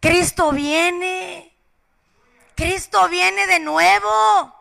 Cristo 0.00 0.52
viene. 0.52 1.50
Cristo 2.54 3.08
viene 3.08 3.46
de 3.46 3.60
nuevo. 3.60 4.54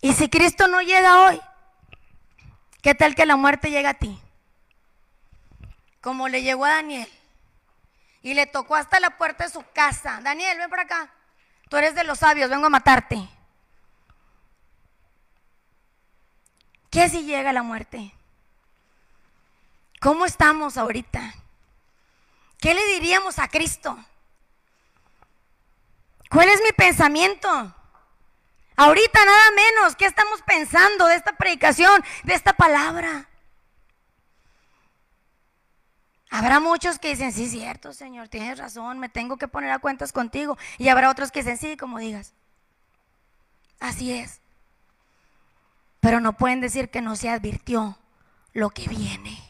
Y 0.00 0.12
si 0.12 0.28
Cristo 0.28 0.68
no 0.68 0.82
llega 0.82 1.22
hoy, 1.22 1.40
¿qué 2.82 2.94
tal 2.94 3.14
que 3.14 3.24
la 3.24 3.36
muerte 3.36 3.70
llega 3.70 3.90
a 3.90 3.94
ti? 3.94 4.20
Como 6.00 6.28
le 6.28 6.42
llegó 6.42 6.64
a 6.64 6.74
Daniel. 6.74 7.08
Y 8.26 8.34
le 8.34 8.46
tocó 8.46 8.74
hasta 8.74 8.98
la 8.98 9.10
puerta 9.10 9.44
de 9.44 9.52
su 9.52 9.62
casa. 9.72 10.18
Daniel, 10.20 10.58
ven 10.58 10.68
por 10.68 10.80
acá. 10.80 11.08
Tú 11.68 11.76
eres 11.76 11.94
de 11.94 12.02
los 12.02 12.18
sabios, 12.18 12.50
vengo 12.50 12.66
a 12.66 12.70
matarte. 12.70 13.16
¿Qué 16.90 17.08
si 17.08 17.22
llega 17.22 17.52
la 17.52 17.62
muerte? 17.62 18.12
¿Cómo 20.00 20.26
estamos 20.26 20.76
ahorita? 20.76 21.36
¿Qué 22.58 22.74
le 22.74 22.84
diríamos 22.94 23.38
a 23.38 23.46
Cristo? 23.46 23.96
¿Cuál 26.28 26.48
es 26.48 26.60
mi 26.64 26.72
pensamiento? 26.72 27.48
Ahorita 28.74 29.24
nada 29.24 29.50
menos, 29.52 29.94
¿qué 29.94 30.06
estamos 30.06 30.42
pensando 30.42 31.06
de 31.06 31.14
esta 31.14 31.30
predicación, 31.36 32.02
de 32.24 32.34
esta 32.34 32.54
palabra? 32.54 33.28
Habrá 36.30 36.60
muchos 36.60 36.98
que 36.98 37.08
dicen, 37.08 37.32
sí, 37.32 37.48
cierto, 37.48 37.92
Señor, 37.92 38.28
tienes 38.28 38.58
razón, 38.58 38.98
me 38.98 39.08
tengo 39.08 39.36
que 39.36 39.48
poner 39.48 39.70
a 39.70 39.78
cuentas 39.78 40.12
contigo. 40.12 40.58
Y 40.78 40.88
habrá 40.88 41.10
otros 41.10 41.30
que 41.30 41.40
dicen, 41.40 41.56
sí, 41.56 41.76
como 41.76 41.98
digas. 41.98 42.34
Así 43.80 44.12
es. 44.12 44.40
Pero 46.00 46.20
no 46.20 46.34
pueden 46.34 46.60
decir 46.60 46.90
que 46.90 47.00
no 47.00 47.16
se 47.16 47.28
advirtió 47.28 47.98
lo 48.52 48.70
que 48.70 48.86
viene. 48.88 49.42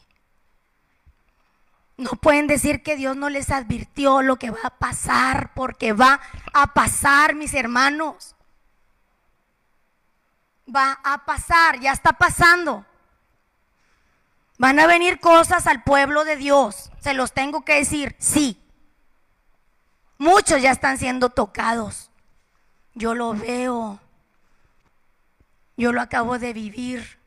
No 1.97 2.11
pueden 2.11 2.47
decir 2.47 2.83
que 2.83 2.97
Dios 2.97 3.17
no 3.17 3.31
les 3.31 3.51
advirtió 3.51 4.23
lo 4.23 4.37
que 4.37 4.51
va 4.51 4.61
a 4.63 4.71
pasar, 4.71 5.53
porque 5.55 5.93
va 5.93 6.21
a 6.53 6.73
pasar, 6.73 7.35
mis 7.35 7.55
hermanos. 7.55 8.35
Va 10.75 10.99
a 11.03 11.25
pasar, 11.25 11.81
ya 11.81 11.93
está 11.93 12.13
pasando. 12.13 12.86
Van 14.59 14.79
a 14.81 14.87
venir 14.87 15.21
cosas 15.21 15.67
al 15.67 15.83
pueblo 15.83 16.25
de 16.25 16.37
Dios, 16.37 16.91
se 17.01 17.15
los 17.15 17.33
tengo 17.33 17.65
que 17.65 17.75
decir, 17.75 18.17
sí. 18.19 18.59
Muchos 20.19 20.63
ya 20.63 20.71
están 20.71 20.99
siendo 20.99 21.29
tocados. 21.29 22.11
Yo 22.95 23.15
lo 23.15 23.35
veo. 23.35 24.01
Yo 25.77 25.93
lo 25.93 26.01
acabo 26.01 26.39
de 26.39 26.55
vivir. 26.55 27.19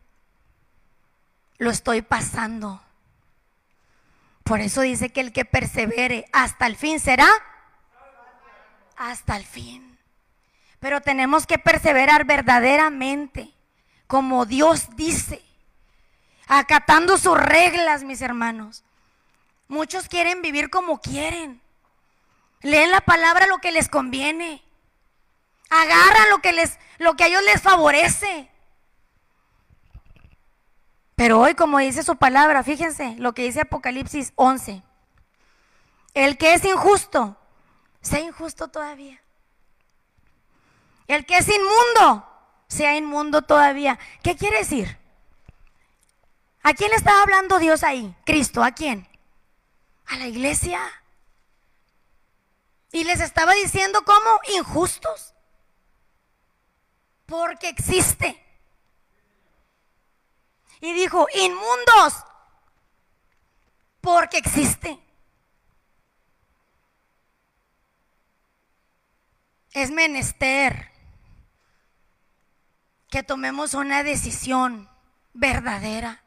Lo 1.59 1.69
estoy 1.69 2.01
pasando. 2.01 2.81
Por 4.43 4.61
eso 4.61 4.81
dice 4.81 5.11
que 5.11 5.21
el 5.21 5.31
que 5.31 5.45
persevere 5.45 6.25
hasta 6.33 6.65
el 6.65 6.75
fin 6.75 6.99
será 6.99 7.27
hasta 8.97 9.37
el 9.37 9.45
fin. 9.45 9.99
Pero 10.79 11.01
tenemos 11.01 11.45
que 11.45 11.59
perseverar 11.59 12.25
verdaderamente, 12.25 13.53
como 14.07 14.45
Dios 14.47 14.87
dice, 14.95 15.43
acatando 16.49 17.17
sus 17.17 17.37
reglas, 17.37 18.03
mis 18.03 18.21
hermanos. 18.21 18.83
Muchos 19.69 20.09
quieren 20.09 20.41
vivir 20.41 20.69
como 20.69 20.99
quieren. 20.99 21.61
Leen 22.61 22.91
la 22.91 23.01
palabra 23.01 23.47
lo 23.47 23.59
que 23.59 23.71
les 23.71 23.87
conviene. 23.87 24.61
Agarran 25.69 26.29
lo 26.31 26.39
que 26.39 26.51
les 26.51 26.77
lo 26.97 27.15
que 27.15 27.23
a 27.23 27.27
ellos 27.27 27.43
les 27.43 27.61
favorece. 27.61 28.51
Pero 31.15 31.39
hoy, 31.39 31.53
como 31.53 31.77
dice 31.77 32.01
su 32.03 32.17
palabra, 32.17 32.63
fíjense 32.63 33.15
lo 33.19 33.33
que 33.33 33.43
dice 33.43 33.61
Apocalipsis 33.61 34.33
11. 34.35 34.81
El 36.15 36.37
que 36.37 36.55
es 36.55 36.65
injusto, 36.65 37.37
sea 38.01 38.21
injusto 38.21 38.69
todavía. 38.69 39.21
El 41.07 41.25
que 41.25 41.37
es 41.37 41.47
inmundo, 41.47 42.27
sea 42.67 42.95
inmundo 42.95 43.43
todavía. 43.43 43.99
¿Qué 44.23 44.35
quiere 44.35 44.59
decir? 44.59 44.98
¿A 46.63 46.73
quién 46.73 46.91
le 46.91 46.97
estaba 46.97 47.21
hablando 47.21 47.59
Dios 47.59 47.83
ahí? 47.83 48.15
Cristo, 48.25 48.63
¿a 48.63 48.71
quién? 48.71 49.07
A 50.07 50.17
la 50.17 50.27
iglesia. 50.27 50.79
Y 52.91 53.03
les 53.03 53.21
estaba 53.21 53.53
diciendo 53.53 54.03
como 54.03 54.39
injustos. 54.55 55.33
Porque 57.25 57.69
existe 57.69 58.45
y 60.81 60.93
dijo, 60.93 61.27
inmundos, 61.33 62.25
porque 64.01 64.37
existe. 64.37 64.99
Es 69.71 69.91
menester 69.91 70.91
que 73.09 73.23
tomemos 73.23 73.73
una 73.73 74.03
decisión 74.03 74.89
verdadera. 75.33 76.23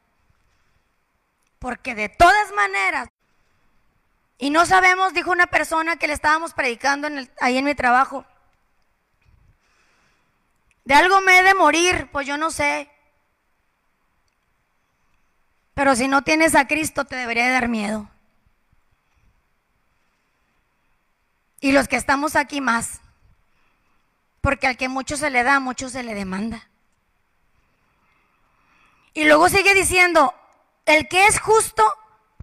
Porque 1.63 1.95
de 1.95 2.09
todas 2.09 2.51
maneras, 2.57 3.09
y 4.37 4.51
no 4.51 4.67
sabemos, 4.67 5.15
dijo 5.15 5.31
una 5.31 5.47
persona 5.47 5.95
que 5.95 6.09
le 6.09 6.13
estábamos 6.13 6.55
predicando 6.55 7.07
ahí 7.41 7.57
en 7.57 7.65
mi 7.65 7.77
trabajo, 7.77 8.27
de 10.85 10.95
algo 10.95 11.21
me 11.21 11.39
he 11.39 11.43
de 11.45 11.55
morir, 11.55 12.09
pues 12.11 12.27
yo 12.27 12.37
no 12.37 12.51
sé. 12.51 12.91
Pero 15.75 15.95
si 15.95 16.09
no 16.09 16.23
tienes 16.23 16.57
a 16.57 16.67
Cristo 16.67 17.05
te 17.05 17.15
debería 17.15 17.49
dar 17.49 17.69
miedo. 17.69 18.11
Y 21.61 21.71
los 21.71 21.87
que 21.87 21.95
estamos 21.95 22.35
aquí 22.35 22.61
más. 22.61 23.01
Porque 24.41 24.67
al 24.67 24.77
que 24.77 24.89
mucho 24.89 25.17
se 25.17 25.31
le 25.31 25.45
da, 25.45 25.61
mucho 25.61 25.89
se 25.89 26.03
le 26.03 26.17
demanda. 26.17 26.69
Y 29.15 29.27
luego 29.27 29.49
sigue 29.49 29.75
diciendo, 29.75 30.35
el 30.87 31.09
que 31.09 31.27
es 31.27 31.41
justo, 31.41 31.85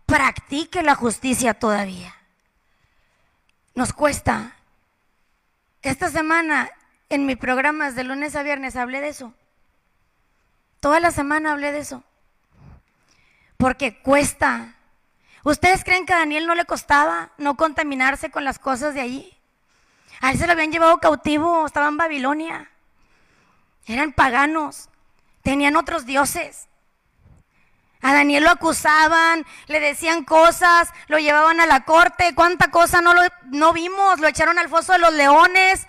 practique 0.06 0.84
la 0.84 0.96
justicia 0.96 1.54
todavía. 1.54 2.16
Nos 3.76 3.94
cuesta. 3.94 4.56
Esta 5.82 6.10
semana 6.10 6.70
en 7.10 7.26
mi 7.26 7.36
programa 7.36 7.92
de 7.92 8.04
lunes 8.04 8.36
a 8.36 8.44
viernes 8.44 8.76
hablé 8.76 9.02
de 9.02 9.10
eso. 9.10 9.34
Toda 10.80 11.00
la 11.00 11.12
semana 11.12 11.52
hablé 11.52 11.72
de 11.72 11.80
eso 11.80 12.04
porque 13.60 14.00
cuesta. 14.00 14.74
¿Ustedes 15.44 15.84
creen 15.84 16.06
que 16.06 16.14
a 16.14 16.20
Daniel 16.20 16.48
no 16.48 16.56
le 16.56 16.64
costaba 16.64 17.32
no 17.38 17.58
contaminarse 17.58 18.32
con 18.32 18.46
las 18.46 18.58
cosas 18.58 18.94
de 18.94 19.02
allí? 19.02 19.38
A 20.22 20.32
él 20.32 20.38
se 20.38 20.48
lo 20.48 20.54
habían 20.54 20.72
llevado 20.72 20.98
cautivo, 21.00 21.66
estaba 21.66 21.90
en 21.90 21.98
Babilonia. 21.98 22.72
Eran 23.86 24.14
paganos, 24.14 24.88
tenían 25.44 25.76
otros 25.76 26.06
dioses. 26.06 26.69
A 28.02 28.14
Daniel 28.14 28.46
lo 28.46 28.52
acusaban, 28.52 29.46
le 29.68 29.80
decían 29.80 30.24
cosas, 30.24 30.90
lo 31.08 31.20
llevaban 31.20 31.60
a 31.60 31.66
la 31.66 31.84
corte, 31.84 32.34
cuánta 32.34 32.72
cosa 32.72 33.02
no, 33.02 33.14
lo, 33.14 33.22
no 33.52 33.74
vimos, 33.74 34.20
lo 34.20 34.28
echaron 34.28 34.58
al 34.58 34.70
foso 34.70 34.94
de 34.94 35.00
los 35.00 35.14
leones. 35.14 35.86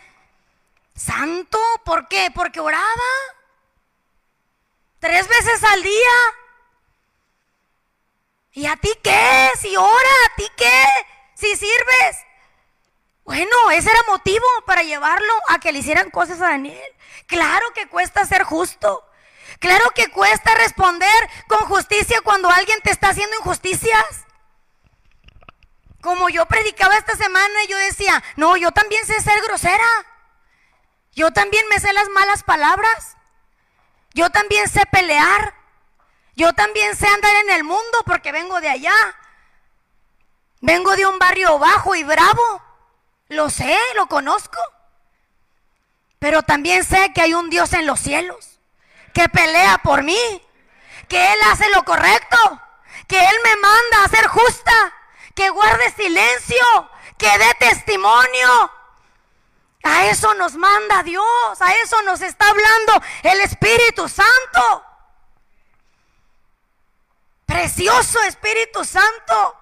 Santo, 0.95 1.59
¿por 1.85 2.09
qué? 2.09 2.33
Porque 2.35 2.59
oraba. 2.61 2.85
Tres 4.99 5.29
veces 5.29 5.63
al 5.65 5.83
día. 5.83 6.13
¿Y 8.53 8.67
a 8.67 8.77
ti 8.77 8.91
qué? 9.03 9.51
Si 9.59 9.77
ora, 9.77 10.11
¿a 10.27 10.37
ti 10.37 10.47
qué? 10.57 10.85
Si 11.35 11.57
sirves. 11.57 12.17
Bueno, 13.25 13.71
ese 13.71 13.89
era 13.89 14.01
motivo 14.09 14.47
para 14.67 14.83
llevarlo 14.83 15.33
a 15.49 15.61
que 15.61 15.71
le 15.71 15.79
hicieran 15.79 16.11
cosas 16.11 16.41
a 16.41 16.49
Daniel. 16.49 16.93
Claro 17.27 17.65
que 17.75 17.89
cuesta 17.89 18.27
ser 18.27 18.43
justo. 18.43 19.05
Claro 19.59 19.91
que 19.91 20.11
cuesta 20.11 20.55
responder 20.55 21.29
con 21.49 21.61
justicia 21.67 22.21
cuando 22.23 22.49
alguien 22.49 22.79
te 22.83 22.91
está 22.91 23.09
haciendo 23.09 23.37
injusticias. 23.37 24.05
Como 26.01 26.29
yo 26.29 26.47
predicaba 26.47 26.97
esta 26.97 27.17
semana 27.17 27.65
y 27.65 27.69
yo 27.69 27.77
decía, 27.79 28.23
no, 28.37 28.57
yo 28.57 28.71
también 28.73 29.05
sé 29.07 29.21
ser 29.21 29.43
grosera. 29.43 29.87
Yo 31.13 31.33
también 31.33 31.67
me 31.69 31.81
sé 31.81 31.93
las 31.93 32.09
malas 32.11 32.43
palabras. 32.43 33.17
Yo 34.15 34.31
también 34.31 34.69
sé 34.69 34.87
pelear. 34.87 35.55
Yo 36.37 36.53
también 36.55 36.97
sé 36.97 37.07
andar 37.07 37.37
en 37.37 37.51
el 37.51 37.65
mundo 37.65 37.99
porque 38.07 38.33
vengo 38.33 38.61
de 38.61 38.71
allá. 38.71 38.95
Vengo 40.61 40.97
de 40.97 41.07
un 41.07 41.19
barrio 41.19 41.59
bajo 41.59 41.95
y 41.95 42.05
bravo. 42.05 42.63
Lo 43.29 43.51
sé, 43.51 43.77
lo 43.97 44.07
conozco. 44.07 44.59
Pero 46.19 46.43
también 46.43 46.85
sé 46.85 47.13
que 47.13 47.21
hay 47.21 47.35
un 47.35 47.51
Dios 47.51 47.73
en 47.73 47.87
los 47.87 48.01
cielos 48.01 48.50
que 49.13 49.29
pelea 49.29 49.79
por 49.79 50.03
mí, 50.03 50.47
que 51.09 51.33
Él 51.33 51.39
hace 51.51 51.69
lo 51.71 51.85
correcto, 51.85 52.37
que 53.07 53.19
Él 53.19 53.37
me 53.45 53.57
manda 53.57 54.05
a 54.05 54.09
ser 54.09 54.27
justa, 54.29 54.95
que 55.35 55.51
guarde 55.51 55.91
silencio, 55.91 56.91
que 57.19 57.39
dé 57.39 57.55
testimonio. 57.59 58.73
A 59.83 60.07
eso 60.07 60.35
nos 60.35 60.55
manda 60.55 61.03
Dios, 61.03 61.61
a 61.61 61.73
eso 61.75 62.03
nos 62.03 62.21
está 62.21 62.49
hablando 62.49 63.03
el 63.23 63.41
Espíritu 63.41 64.09
Santo. 64.09 64.85
Precioso 67.47 68.23
Espíritu 68.23 68.85
Santo, 68.85 69.57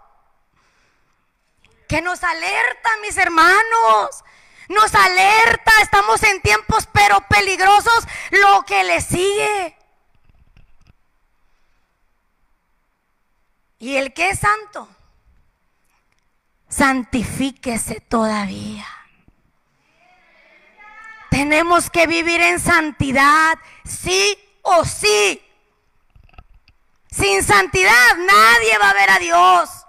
que 1.88 2.02
nos 2.02 2.22
alerta, 2.22 2.90
mis 3.00 3.16
hermanos, 3.16 4.24
nos 4.68 4.94
alerta, 4.94 5.72
estamos 5.82 6.22
en 6.22 6.40
tiempos 6.42 6.88
pero 6.92 7.20
peligrosos, 7.28 8.06
lo 8.30 8.64
que 8.64 8.84
le 8.84 9.00
sigue. 9.00 9.76
Y 13.78 13.96
el 13.96 14.12
que 14.12 14.30
es 14.30 14.40
santo, 14.40 14.88
santifíquese 16.68 18.00
todavía. 18.00 18.86
Tenemos 21.30 21.90
que 21.90 22.06
vivir 22.06 22.40
en 22.40 22.58
santidad, 22.58 23.58
sí 23.84 24.38
o 24.62 24.84
sí. 24.84 25.42
Sin 27.10 27.42
santidad 27.42 28.16
nadie 28.16 28.78
va 28.78 28.90
a 28.90 28.94
ver 28.94 29.10
a 29.10 29.18
Dios. 29.18 29.87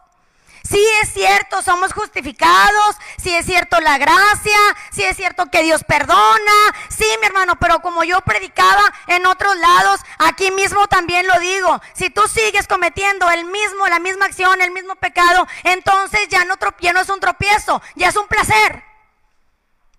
Sí 0.70 0.86
es 1.02 1.14
cierto, 1.14 1.64
somos 1.64 1.94
justificados, 1.94 2.96
sí 3.18 3.34
es 3.34 3.44
cierto 3.46 3.80
la 3.82 3.98
gracia, 3.98 4.58
sí 4.92 5.04
es 5.04 5.18
cierto 5.18 5.48
que 5.48 5.64
Dios 5.64 5.84
perdona, 5.84 6.76
sí 6.90 7.06
mi 7.20 7.26
hermano, 7.26 7.56
pero 7.56 7.80
como 7.80 8.04
yo 8.04 8.22
predicaba 8.22 8.94
en 9.08 9.26
otros 9.26 9.58
lados, 9.58 10.02
aquí 10.20 10.52
mismo 10.52 10.86
también 10.88 11.26
lo 11.28 11.40
digo, 11.40 11.82
si 11.94 12.12
tú 12.12 12.28
sigues 12.28 12.68
cometiendo 12.68 13.32
el 13.32 13.46
mismo, 13.46 13.88
la 13.88 13.98
misma 13.98 14.28
acción, 14.28 14.62
el 14.62 14.70
mismo 14.70 14.96
pecado, 14.98 15.48
entonces 15.64 16.28
ya 16.30 16.46
no, 16.46 16.54
ya 16.80 16.94
no 16.94 17.02
es 17.02 17.10
un 17.10 17.20
tropiezo, 17.20 17.82
ya 17.96 18.10
es 18.10 18.16
un 18.16 18.28
placer, 18.28 18.84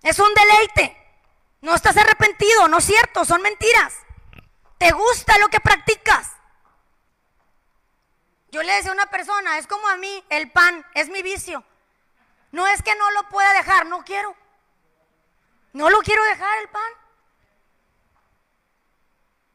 es 0.03 0.19
un 0.19 0.33
deleite, 0.33 0.97
no 1.59 1.75
estás 1.75 1.97
arrepentido, 1.97 2.69
no 2.69 2.77
es 2.77 2.85
cierto, 2.85 3.25
son 3.25 3.41
mentiras, 3.41 3.93
te 4.77 4.91
gusta 4.91 5.37
lo 5.39 5.49
que 5.49 5.59
practicas. 5.59 6.40
Yo 8.51 8.61
le 8.63 8.73
decía 8.73 8.91
a 8.91 8.93
una 8.93 9.05
persona, 9.05 9.57
es 9.57 9.65
como 9.65 9.87
a 9.87 9.95
mí, 9.95 10.23
el 10.29 10.51
pan 10.51 10.85
es 10.93 11.09
mi 11.09 11.23
vicio. 11.23 11.63
No 12.51 12.67
es 12.67 12.81
que 12.81 12.93
no 12.95 13.09
lo 13.11 13.29
pueda 13.29 13.53
dejar, 13.53 13.85
no 13.85 14.03
quiero. 14.03 14.35
No 15.71 15.89
lo 15.89 15.99
quiero 16.01 16.21
dejar 16.25 16.59
el 16.59 16.67
pan. 16.67 16.91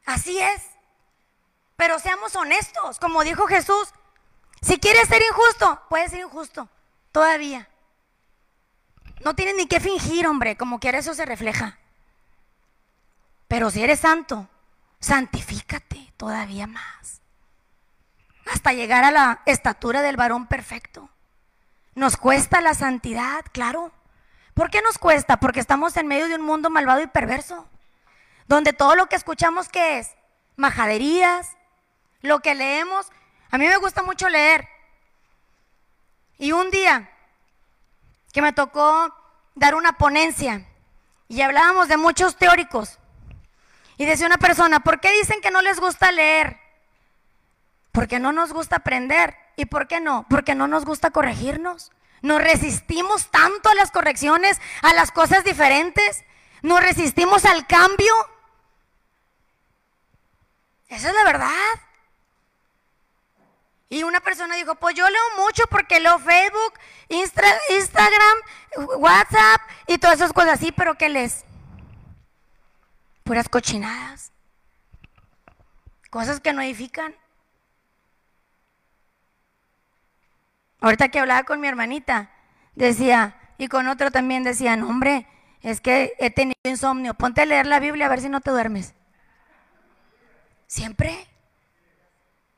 Así 0.06 0.38
es. 0.38 0.62
Pero 1.76 1.98
seamos 1.98 2.35
honestos, 2.37 2.98
como 2.98 3.22
dijo 3.22 3.46
Jesús, 3.46 3.92
si 4.62 4.80
quieres 4.80 5.09
ser 5.09 5.20
injusto, 5.20 5.82
puedes 5.90 6.11
ser 6.11 6.20
injusto, 6.20 6.70
todavía. 7.12 7.68
No 9.20 9.35
tienes 9.35 9.56
ni 9.56 9.66
que 9.66 9.78
fingir, 9.78 10.26
hombre, 10.26 10.56
como 10.56 10.80
quiera 10.80 10.98
eso 10.98 11.12
se 11.12 11.26
refleja. 11.26 11.78
Pero 13.46 13.70
si 13.70 13.82
eres 13.82 14.00
santo, 14.00 14.48
santifícate 15.00 16.14
todavía 16.16 16.66
más 16.66 17.15
hasta 18.52 18.72
llegar 18.72 19.04
a 19.04 19.11
la 19.11 19.42
estatura 19.46 20.02
del 20.02 20.16
varón 20.16 20.46
perfecto. 20.46 21.11
Nos 21.94 22.16
cuesta 22.16 22.61
la 22.61 22.74
santidad, 22.74 23.44
claro. 23.52 23.92
¿Por 24.54 24.70
qué 24.70 24.82
nos 24.82 24.98
cuesta? 24.98 25.38
Porque 25.38 25.61
estamos 25.61 25.96
en 25.96 26.06
medio 26.06 26.28
de 26.28 26.37
un 26.37 26.42
mundo 26.42 26.70
malvado 26.70 27.02
y 27.02 27.06
perverso, 27.06 27.68
donde 28.46 28.72
todo 28.72 28.94
lo 28.94 29.06
que 29.06 29.16
escuchamos 29.16 29.68
que 29.68 29.98
es 29.98 30.14
majaderías, 30.56 31.56
lo 32.22 32.40
que 32.40 32.54
leemos, 32.54 33.06
a 33.50 33.59
mí 33.59 33.66
me 33.66 33.76
gusta 33.76 34.02
mucho 34.02 34.28
leer. 34.28 34.68
Y 36.38 36.52
un 36.52 36.70
día 36.70 37.11
que 38.32 38.42
me 38.42 38.52
tocó 38.52 39.14
dar 39.54 39.74
una 39.74 39.92
ponencia 39.92 40.66
y 41.28 41.40
hablábamos 41.40 41.88
de 41.88 41.96
muchos 41.96 42.37
teóricos. 42.37 42.98
Y 43.96 44.04
decía 44.04 44.26
una 44.26 44.37
persona, 44.37 44.80
¿por 44.80 45.00
qué 45.00 45.11
dicen 45.12 45.40
que 45.40 45.50
no 45.50 45.62
les 45.62 45.80
gusta 45.80 46.12
leer? 46.12 46.59
Porque 47.96 48.18
no 48.18 48.30
nos 48.30 48.52
gusta 48.52 48.76
aprender. 48.76 49.35
¿Y 49.56 49.64
por 49.64 49.88
qué 49.88 50.00
no? 50.00 50.26
Porque 50.28 50.54
no 50.54 50.68
nos 50.68 50.85
gusta 50.85 51.12
corregirnos. 51.12 51.92
Nos 52.20 52.42
resistimos 52.42 53.30
tanto 53.30 53.70
a 53.70 53.74
las 53.74 53.90
correcciones, 53.90 54.61
a 54.82 54.92
las 54.92 55.11
cosas 55.11 55.44
diferentes. 55.44 56.22
Nos 56.61 56.82
resistimos 56.82 57.46
al 57.46 57.66
cambio. 57.66 58.12
Esa 60.88 61.09
es 61.09 61.14
la 61.14 61.24
verdad. 61.24 61.48
Y 63.88 64.02
una 64.02 64.20
persona 64.20 64.56
dijo, 64.56 64.74
pues 64.74 64.94
yo 64.94 65.09
leo 65.09 65.22
mucho 65.38 65.66
porque 65.70 65.98
leo 65.98 66.18
Facebook, 66.18 66.74
Instagram, 67.09 68.38
WhatsApp 68.98 69.62
y 69.87 69.96
todas 69.96 70.16
esas 70.16 70.35
cosas 70.35 70.61
así, 70.61 70.70
pero 70.70 70.98
¿qué 70.98 71.09
lees? 71.09 71.46
Puras 73.24 73.48
cochinadas. 73.48 74.32
Cosas 76.11 76.40
que 76.40 76.52
no 76.52 76.61
edifican. 76.61 77.14
Ahorita 80.80 81.08
que 81.08 81.18
hablaba 81.18 81.44
con 81.44 81.60
mi 81.60 81.68
hermanita, 81.68 82.30
decía, 82.74 83.36
y 83.58 83.68
con 83.68 83.88
otro 83.88 84.10
también 84.10 84.44
decían, 84.44 84.82
hombre, 84.82 85.26
es 85.62 85.80
que 85.80 86.14
he 86.18 86.30
tenido 86.30 86.58
insomnio, 86.64 87.14
ponte 87.14 87.42
a 87.42 87.46
leer 87.46 87.66
la 87.66 87.80
Biblia 87.80 88.06
a 88.06 88.08
ver 88.08 88.20
si 88.20 88.28
no 88.28 88.40
te 88.40 88.50
duermes. 88.50 88.94
Siempre. 90.66 91.26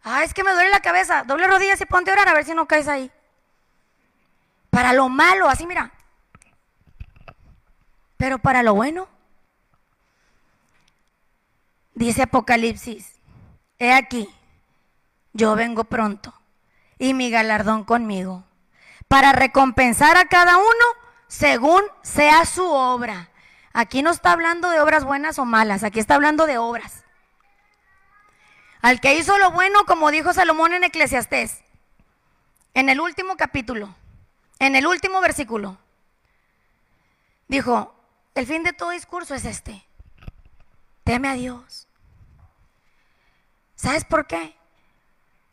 Ah, 0.02 0.24
es 0.24 0.34
que 0.34 0.42
me 0.42 0.52
duele 0.52 0.70
la 0.70 0.80
cabeza, 0.80 1.22
doble 1.24 1.46
rodillas 1.46 1.80
y 1.80 1.86
ponte 1.86 2.10
a 2.10 2.14
orar 2.14 2.28
a 2.28 2.34
ver 2.34 2.44
si 2.44 2.54
no 2.54 2.66
caes 2.66 2.88
ahí. 2.88 3.10
Para 4.70 4.92
lo 4.92 5.08
malo, 5.08 5.48
así 5.48 5.66
mira. 5.66 5.92
Pero 8.16 8.38
para 8.38 8.62
lo 8.62 8.74
bueno. 8.74 9.08
Dice 11.94 12.22
Apocalipsis, 12.22 13.18
he 13.78 13.92
aquí, 13.92 14.28
yo 15.32 15.56
vengo 15.56 15.84
pronto 15.84 16.32
y 16.98 17.14
mi 17.14 17.30
galardón 17.30 17.84
conmigo, 17.84 18.44
para 19.06 19.32
recompensar 19.32 20.16
a 20.16 20.26
cada 20.26 20.56
uno 20.56 20.84
según 21.28 21.82
sea 22.02 22.44
su 22.44 22.66
obra. 22.68 23.30
Aquí 23.72 24.02
no 24.02 24.10
está 24.10 24.32
hablando 24.32 24.70
de 24.70 24.80
obras 24.80 25.04
buenas 25.04 25.38
o 25.38 25.44
malas, 25.44 25.84
aquí 25.84 26.00
está 26.00 26.14
hablando 26.16 26.46
de 26.46 26.58
obras. 26.58 27.04
Al 28.80 29.00
que 29.00 29.14
hizo 29.14 29.38
lo 29.38 29.50
bueno, 29.50 29.84
como 29.86 30.10
dijo 30.10 30.32
Salomón 30.32 30.72
en 30.72 30.84
Eclesiastés, 30.84 31.62
en 32.74 32.88
el 32.88 33.00
último 33.00 33.36
capítulo, 33.36 33.94
en 34.58 34.76
el 34.76 34.86
último 34.86 35.20
versículo, 35.20 35.78
dijo, 37.48 37.94
el 38.34 38.46
fin 38.46 38.62
de 38.62 38.72
todo 38.72 38.90
discurso 38.90 39.34
es 39.34 39.44
este, 39.44 39.84
teme 41.04 41.28
a 41.28 41.34
Dios. 41.34 41.88
¿Sabes 43.74 44.04
por 44.04 44.26
qué? 44.26 44.57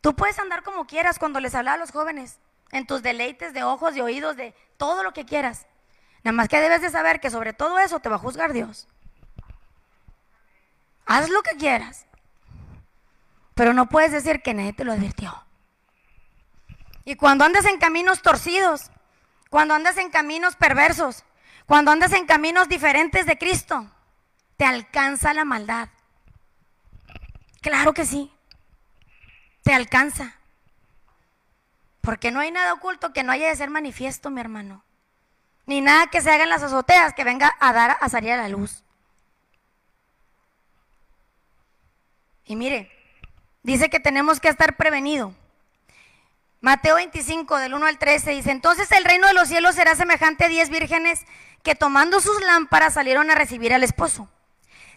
Tú 0.05 0.15
puedes 0.15 0.37
andar 0.37 0.61
como 0.61 0.85
quieras 0.85 1.17
cuando 1.17 1.39
les 1.39 1.55
habla 1.55 1.73
a 1.73 1.77
los 1.77 1.89
jóvenes, 1.89 2.37
en 2.71 2.85
tus 2.85 3.01
deleites 3.01 3.55
de 3.55 3.63
ojos, 3.63 3.95
y 3.95 4.01
oídos, 4.01 4.37
de 4.37 4.53
todo 4.77 5.01
lo 5.01 5.13
que 5.13 5.25
quieras. 5.25 5.65
Nada 6.23 6.33
más 6.33 6.47
que 6.47 6.61
debes 6.61 6.81
de 6.81 6.91
saber 6.91 7.19
que 7.19 7.31
sobre 7.31 7.53
todo 7.53 7.79
eso 7.79 7.99
te 7.99 8.09
va 8.09 8.17
a 8.17 8.19
juzgar 8.19 8.53
Dios. 8.53 8.87
Haz 11.07 11.31
lo 11.31 11.41
que 11.41 11.57
quieras, 11.57 12.05
pero 13.55 13.73
no 13.73 13.89
puedes 13.89 14.11
decir 14.11 14.43
que 14.43 14.53
nadie 14.53 14.73
te 14.73 14.83
lo 14.83 14.93
advirtió. 14.93 15.43
Y 17.03 17.15
cuando 17.15 17.43
andas 17.43 17.65
en 17.65 17.79
caminos 17.79 18.21
torcidos, 18.21 18.91
cuando 19.49 19.73
andas 19.73 19.97
en 19.97 20.11
caminos 20.11 20.55
perversos, 20.55 21.25
cuando 21.65 21.89
andas 21.89 22.13
en 22.13 22.27
caminos 22.27 22.69
diferentes 22.69 23.25
de 23.25 23.39
Cristo, 23.39 23.89
te 24.55 24.65
alcanza 24.65 25.33
la 25.33 25.45
maldad. 25.45 25.89
Claro 27.63 27.95
que 27.95 28.05
sí 28.05 28.34
te 29.65 29.73
alcanza. 29.73 30.35
Porque 32.01 32.29
no 32.29 32.39
hay 32.39 32.51
nada 32.51 32.71
oculto 32.73 33.13
que 33.13 33.23
no 33.23 33.31
haya 33.31 33.47
de 33.47 33.55
ser 33.55 33.71
manifiesto, 33.71 34.29
mi 34.29 34.39
hermano. 34.39 34.83
Ni 35.65 35.81
nada 35.81 36.05
que 36.05 36.21
se 36.21 36.29
haga 36.29 36.43
en 36.43 36.51
las 36.51 36.61
azoteas 36.61 37.15
que 37.15 37.23
venga 37.23 37.55
a 37.59 37.73
dar 37.73 37.97
a 37.99 38.07
salir 38.07 38.31
a 38.31 38.37
la 38.37 38.47
luz. 38.47 38.83
Y 42.45 42.55
mire, 42.55 42.91
dice 43.63 43.89
que 43.89 43.99
tenemos 43.99 44.39
que 44.39 44.49
estar 44.49 44.77
prevenido. 44.77 45.33
Mateo 46.61 46.97
25, 46.97 47.57
del 47.57 47.73
1 47.73 47.87
al 47.87 47.97
13, 47.97 48.31
dice, 48.31 48.51
entonces 48.51 48.91
el 48.91 49.03
reino 49.03 49.25
de 49.25 49.33
los 49.33 49.47
cielos 49.47 49.73
será 49.73 49.95
semejante 49.95 50.45
a 50.45 50.47
diez 50.47 50.69
vírgenes 50.69 51.25
que 51.63 51.73
tomando 51.73 52.21
sus 52.21 52.39
lámparas 52.43 52.93
salieron 52.93 53.31
a 53.31 53.35
recibir 53.35 53.73
al 53.73 53.83
esposo. 53.83 54.29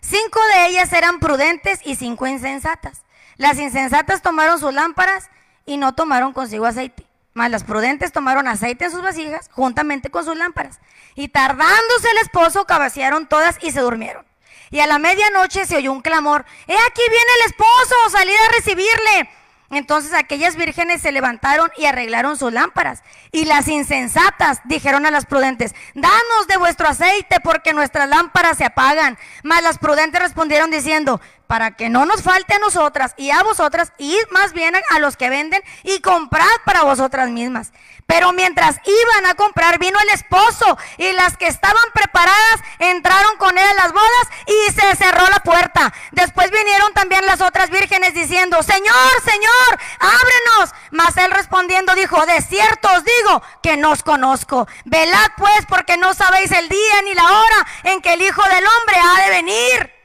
Cinco 0.02 0.40
de 0.52 0.66
ellas 0.66 0.92
eran 0.92 1.20
prudentes 1.20 1.81
y 1.85 1.96
cinco 1.96 2.26
insensatas. 2.26 3.02
Las 3.38 3.59
insensatas 3.59 4.20
tomaron 4.20 4.59
sus 4.59 4.74
lámparas 4.74 5.31
y 5.64 5.77
no 5.77 5.94
tomaron 5.94 6.33
consigo 6.33 6.66
aceite. 6.66 7.07
Mas 7.35 7.51
las 7.51 7.62
prudentes 7.62 8.12
tomaron 8.12 8.48
aceite 8.48 8.87
en 8.87 8.90
sus 8.90 9.01
vasijas 9.01 9.48
juntamente 9.53 10.11
con 10.11 10.24
sus 10.24 10.37
lámparas. 10.37 10.81
Y 11.14 11.29
tardándose 11.29 12.11
el 12.11 12.18
esposo, 12.18 12.66
cabecearon 12.66 13.29
todas 13.29 13.57
y 13.62 13.70
se 13.70 13.81
durmieron. 13.81 14.27
Y 14.70 14.81
a 14.81 14.87
la 14.87 14.98
medianoche 14.98 15.64
se 15.64 15.77
oyó 15.77 15.92
un 15.92 16.03
clamor. 16.03 16.44
He 16.66 16.74
aquí 16.74 17.03
viene 17.09 17.33
el 17.40 17.51
esposo, 17.51 17.94
salid 18.11 18.35
a 18.35 18.53
recibirle. 18.57 19.31
Entonces 19.70 20.14
aquellas 20.14 20.57
vírgenes 20.57 21.03
se 21.03 21.12
levantaron 21.12 21.70
y 21.77 21.85
arreglaron 21.85 22.38
sus 22.38 22.53
lámparas. 22.53 23.03
Y 23.33 23.44
las 23.44 23.68
insensatas 23.68 24.61
dijeron 24.64 25.05
a 25.05 25.11
las 25.11 25.27
prudentes, 25.27 25.74
danos 25.94 26.46
de 26.48 26.57
vuestro 26.57 26.88
aceite 26.88 27.40
porque 27.40 27.74
nuestras 27.74 28.09
lámparas 28.09 28.57
se 28.57 28.64
apagan. 28.64 29.18
Mas 29.42 29.62
las 29.62 29.79
prudentes 29.79 30.20
respondieron 30.20 30.70
diciendo, 30.70 31.20
para 31.48 31.72
que 31.72 31.88
no 31.88 32.04
nos 32.04 32.22
falte 32.22 32.54
a 32.54 32.58
nosotras 32.58 33.14
y 33.16 33.30
a 33.30 33.42
vosotras, 33.42 33.92
id 33.98 34.20
más 34.30 34.52
bien 34.52 34.74
a 34.76 34.98
los 35.00 35.16
que 35.16 35.30
venden 35.30 35.62
y 35.82 36.00
comprad 36.00 36.46
para 36.64 36.84
vosotras 36.84 37.30
mismas. 37.30 37.72
Pero 38.06 38.32
mientras 38.32 38.76
iban 38.84 39.26
a 39.26 39.34
comprar, 39.34 39.78
vino 39.78 39.98
el 40.00 40.11
esposo 40.11 40.78
y 40.98 41.11
las 41.12 41.37
que 41.37 41.46
estaban 41.46 41.82
preparadas 41.92 42.61
entraron 42.78 43.37
con 43.38 43.56
él 43.56 43.66
a 43.66 43.74
las 43.74 43.92
bodas 43.92 44.28
y 44.46 44.72
se 44.72 44.96
cerró 44.96 45.28
la 45.28 45.40
puerta. 45.40 45.92
Después 46.12 46.50
vinieron 46.50 46.92
también 46.94 47.26
las 47.26 47.40
otras 47.40 47.70
vírgenes 47.70 48.14
diciendo, 48.14 48.62
Señor, 48.62 49.22
Señor, 49.24 49.80
ábrenos. 50.00 50.74
Mas 50.90 51.16
él 51.16 51.30
respondiendo 51.30 51.94
dijo, 51.94 52.24
de 52.26 52.40
cierto 52.42 52.88
os 52.94 53.04
digo 53.04 53.42
que 53.62 53.76
no 53.76 53.92
os 53.92 54.02
conozco. 54.02 54.68
Velad 54.84 55.30
pues 55.37 55.66
porque 55.66 55.96
no 55.96 56.12
sabéis 56.14 56.52
el 56.52 56.68
día 56.68 57.02
ni 57.04 57.14
la 57.14 57.30
hora 57.30 57.66
en 57.84 58.00
que 58.00 58.14
el 58.14 58.22
Hijo 58.22 58.42
del 58.42 58.64
Hombre 58.66 58.96
ha 59.02 59.24
de 59.24 59.30
venir. 59.30 59.97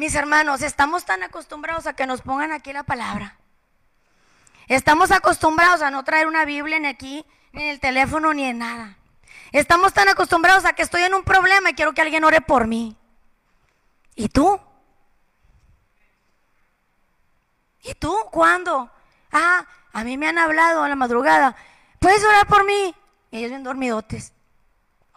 Mis 0.00 0.14
hermanos, 0.14 0.62
estamos 0.62 1.04
tan 1.04 1.22
acostumbrados 1.22 1.86
a 1.86 1.92
que 1.92 2.06
nos 2.06 2.22
pongan 2.22 2.52
aquí 2.52 2.72
la 2.72 2.84
palabra. 2.84 3.36
Estamos 4.66 5.10
acostumbrados 5.10 5.82
a 5.82 5.90
no 5.90 6.02
traer 6.04 6.26
una 6.26 6.46
Biblia 6.46 6.78
ni 6.78 6.86
aquí, 6.86 7.26
ni 7.52 7.64
en 7.64 7.68
el 7.68 7.80
teléfono, 7.80 8.32
ni 8.32 8.44
en 8.44 8.56
nada. 8.56 8.96
Estamos 9.52 9.92
tan 9.92 10.08
acostumbrados 10.08 10.64
a 10.64 10.72
que 10.72 10.80
estoy 10.80 11.02
en 11.02 11.12
un 11.12 11.22
problema 11.22 11.68
y 11.68 11.74
quiero 11.74 11.92
que 11.92 12.00
alguien 12.00 12.24
ore 12.24 12.40
por 12.40 12.66
mí. 12.66 12.96
¿Y 14.14 14.30
tú? 14.30 14.58
¿Y 17.82 17.92
tú 17.92 18.16
cuándo? 18.30 18.90
Ah, 19.30 19.66
a 19.92 20.02
mí 20.02 20.16
me 20.16 20.28
han 20.28 20.38
hablado 20.38 20.82
a 20.82 20.88
la 20.88 20.96
madrugada. 20.96 21.54
¿Puedes 21.98 22.24
orar 22.24 22.46
por 22.46 22.64
mí? 22.64 22.94
Y 23.30 23.36
ellos 23.36 23.50
bien 23.50 23.64
dormidotes. 23.64 24.32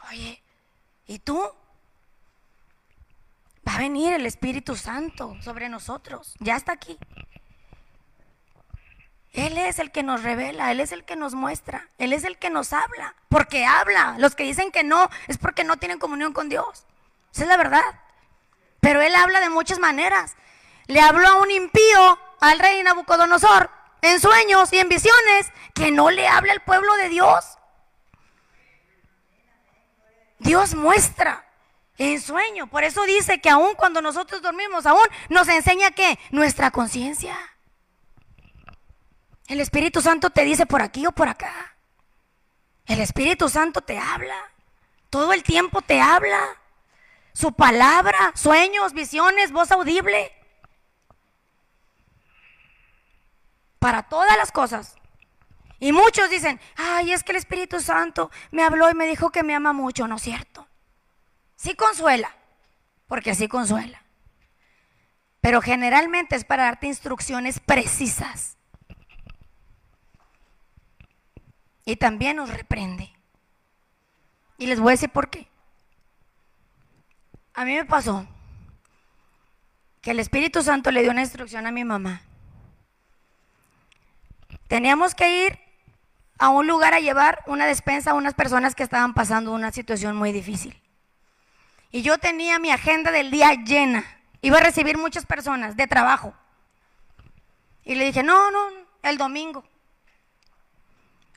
Oye, 0.09 0.43
¿y 1.07 1.19
tú? 1.19 1.41
Va 3.67 3.75
a 3.75 3.79
venir 3.79 4.13
el 4.13 4.25
Espíritu 4.25 4.75
Santo 4.75 5.37
sobre 5.41 5.69
nosotros. 5.69 6.35
Ya 6.39 6.55
está 6.55 6.73
aquí. 6.73 6.97
Él 9.33 9.57
es 9.57 9.79
el 9.79 9.91
que 9.91 10.03
nos 10.03 10.21
revela, 10.21 10.71
Él 10.71 10.79
es 10.79 10.91
el 10.91 11.05
que 11.05 11.15
nos 11.15 11.33
muestra, 11.33 11.87
Él 11.97 12.13
es 12.13 12.23
el 12.23 12.37
que 12.37 12.51
nos 12.51 12.71
habla, 12.71 13.15
porque 13.29 13.65
habla. 13.65 14.15
Los 14.19 14.35
que 14.35 14.43
dicen 14.43 14.71
que 14.71 14.83
no 14.83 15.09
es 15.27 15.39
porque 15.39 15.63
no 15.63 15.77
tienen 15.77 15.97
comunión 15.97 16.33
con 16.33 16.49
Dios. 16.49 16.85
Esa 17.33 17.43
es 17.43 17.47
la 17.47 17.57
verdad. 17.57 17.81
Pero 18.79 19.01
Él 19.01 19.15
habla 19.15 19.39
de 19.39 19.49
muchas 19.49 19.79
maneras. 19.79 20.35
Le 20.85 21.01
habló 21.01 21.27
a 21.27 21.41
un 21.41 21.49
impío, 21.49 22.19
al 22.41 22.59
rey 22.59 22.83
Nabucodonosor, 22.83 23.71
en 24.01 24.19
sueños 24.19 24.71
y 24.71 24.77
en 24.77 24.89
visiones, 24.89 25.51
que 25.73 25.89
no 25.89 26.11
le 26.11 26.27
habla 26.27 26.53
al 26.53 26.61
pueblo 26.61 26.93
de 26.97 27.09
Dios. 27.09 27.57
Dios 30.39 30.75
muestra 30.75 31.43
en 32.11 32.21
sueño. 32.21 32.67
Por 32.67 32.83
eso 32.83 33.03
dice 33.03 33.39
que 33.39 33.49
aún 33.49 33.75
cuando 33.75 34.01
nosotros 34.01 34.41
dormimos, 34.41 34.85
aún 34.85 35.05
nos 35.29 35.47
enseña 35.47 35.91
que 35.91 36.19
nuestra 36.31 36.71
conciencia. 36.71 37.35
El 39.47 39.59
Espíritu 39.59 40.01
Santo 40.01 40.29
te 40.29 40.43
dice 40.43 40.65
por 40.65 40.81
aquí 40.81 41.05
o 41.05 41.11
por 41.11 41.27
acá. 41.27 41.75
El 42.85 42.99
Espíritu 42.99 43.49
Santo 43.49 43.81
te 43.81 43.97
habla. 43.97 44.35
Todo 45.09 45.33
el 45.33 45.43
tiempo 45.43 45.81
te 45.81 46.01
habla. 46.01 46.57
Su 47.33 47.53
palabra, 47.53 48.31
sueños, 48.35 48.93
visiones, 48.93 49.51
voz 49.51 49.71
audible. 49.71 50.31
Para 53.79 54.03
todas 54.03 54.37
las 54.37 54.51
cosas. 54.51 54.95
Y 55.79 55.91
muchos 55.91 56.29
dicen, 56.29 56.59
ay, 56.75 57.11
es 57.11 57.23
que 57.23 57.33
el 57.33 57.37
Espíritu 57.37 57.81
Santo 57.81 58.31
me 58.51 58.63
habló 58.63 58.89
y 58.89 58.93
me 58.93 59.05
dijo 59.05 59.31
que 59.31 59.43
me 59.43 59.53
ama 59.53 59.73
mucho. 59.73 60.07
No 60.07 60.15
es 60.15 60.21
cierto. 60.21 60.67
Sí 61.63 61.75
consuela, 61.75 62.29
porque 63.07 63.33
sí 63.35 63.47
consuela. 63.47 64.03
Pero 65.39 65.61
generalmente 65.61 66.35
es 66.35 66.43
para 66.43 66.63
darte 66.63 66.87
instrucciones 66.87 67.61
precisas. 67.61 68.57
Y 71.85 71.95
también 71.95 72.35
nos 72.35 72.49
reprende. 72.49 73.13
Y 74.57 74.67
les 74.67 74.81
voy 74.81 74.89
a 74.89 74.91
decir 74.91 75.09
por 75.09 75.29
qué. 75.29 75.47
A 77.53 77.63
mí 77.63 77.73
me 77.75 77.85
pasó 77.85 78.27
que 80.01 80.11
el 80.11 80.19
Espíritu 80.19 80.63
Santo 80.63 80.91
le 80.91 81.01
dio 81.01 81.11
una 81.11 81.21
instrucción 81.21 81.65
a 81.65 81.71
mi 81.71 81.85
mamá. 81.85 82.23
Teníamos 84.67 85.15
que 85.15 85.45
ir 85.45 85.59
a 86.39 86.49
un 86.49 86.67
lugar 86.67 86.93
a 86.93 86.99
llevar 86.99 87.41
una 87.45 87.65
despensa 87.65 88.11
a 88.11 88.15
unas 88.15 88.33
personas 88.33 88.75
que 88.75 88.83
estaban 88.83 89.13
pasando 89.13 89.53
una 89.53 89.71
situación 89.71 90.17
muy 90.17 90.33
difícil. 90.33 90.82
Y 91.93 92.01
yo 92.01 92.17
tenía 92.17 92.57
mi 92.57 92.71
agenda 92.71 93.11
del 93.11 93.29
día 93.29 93.53
llena. 93.53 94.03
Iba 94.41 94.57
a 94.57 94.61
recibir 94.61 94.97
muchas 94.97 95.27
personas 95.27 95.77
de 95.77 95.85
trabajo. 95.85 96.33
Y 97.85 97.93
le 97.93 98.05
dije, 98.05 98.23
no, 98.23 98.49
no, 98.49 98.67
el 99.03 99.19
domingo. 99.19 99.63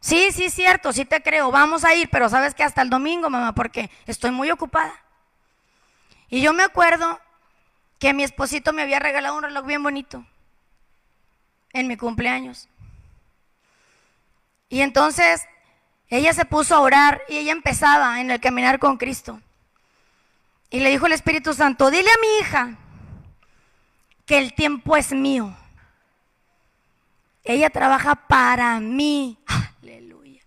Sí, 0.01 0.33
sí, 0.33 0.49
cierto, 0.49 0.95
sí 0.95 1.05
te 1.05 1.23
creo, 1.23 1.51
vamos 1.51 1.85
a 1.85 1.95
ir, 1.95 2.09
pero 2.09 2.31
sabes 2.31 2.55
que 2.55 2.63
hasta 2.63 2.81
el 2.81 2.89
domingo, 2.89 3.29
mamá, 3.29 3.55
porque 3.55 3.91
estoy 4.07 4.31
muy 4.31 4.51
ocupada. 4.51 4.95
Y 6.31 6.41
yo 6.41 6.55
me 6.55 6.63
acuerdo 6.63 7.21
que 7.99 8.15
mi 8.15 8.25
esposito 8.25 8.73
me 8.73 8.81
había 8.81 8.99
regalado 8.99 9.37
un 9.37 9.43
reloj 9.43 9.67
bien 9.67 9.83
bonito 9.83 10.25
en 11.75 11.87
mi 11.87 11.99
cumpleaños. 11.99 12.67
Y 14.71 14.81
entonces 14.81 15.47
ella 16.09 16.33
se 16.33 16.47
puso 16.47 16.77
a 16.77 16.81
orar 16.81 17.21
y 17.29 17.37
ella 17.37 17.53
empezaba 17.53 18.23
en 18.23 18.31
el 18.31 18.41
caminar 18.41 18.79
con 18.79 18.97
Cristo. 18.97 19.43
Y 20.71 20.81
le 20.81 20.91
dijo 20.91 21.07
el 21.07 21.13
Espíritu 21.13 21.55
Santo, 21.55 21.91
dile 21.91 22.11
a 22.11 22.21
mi 22.21 22.27
hija 22.41 22.79
que 24.25 24.39
el 24.39 24.55
tiempo 24.55 24.97
es 24.97 25.13
mío. 25.13 25.57
Ella 27.45 27.71
trabaja 27.71 28.15
para 28.17 28.81
mí. 28.81 29.39
Aleluya. 29.47 30.43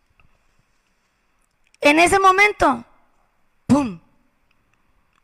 En 1.79 1.99
ese 1.99 2.19
momento, 2.19 2.83
¡pum! 3.65 4.01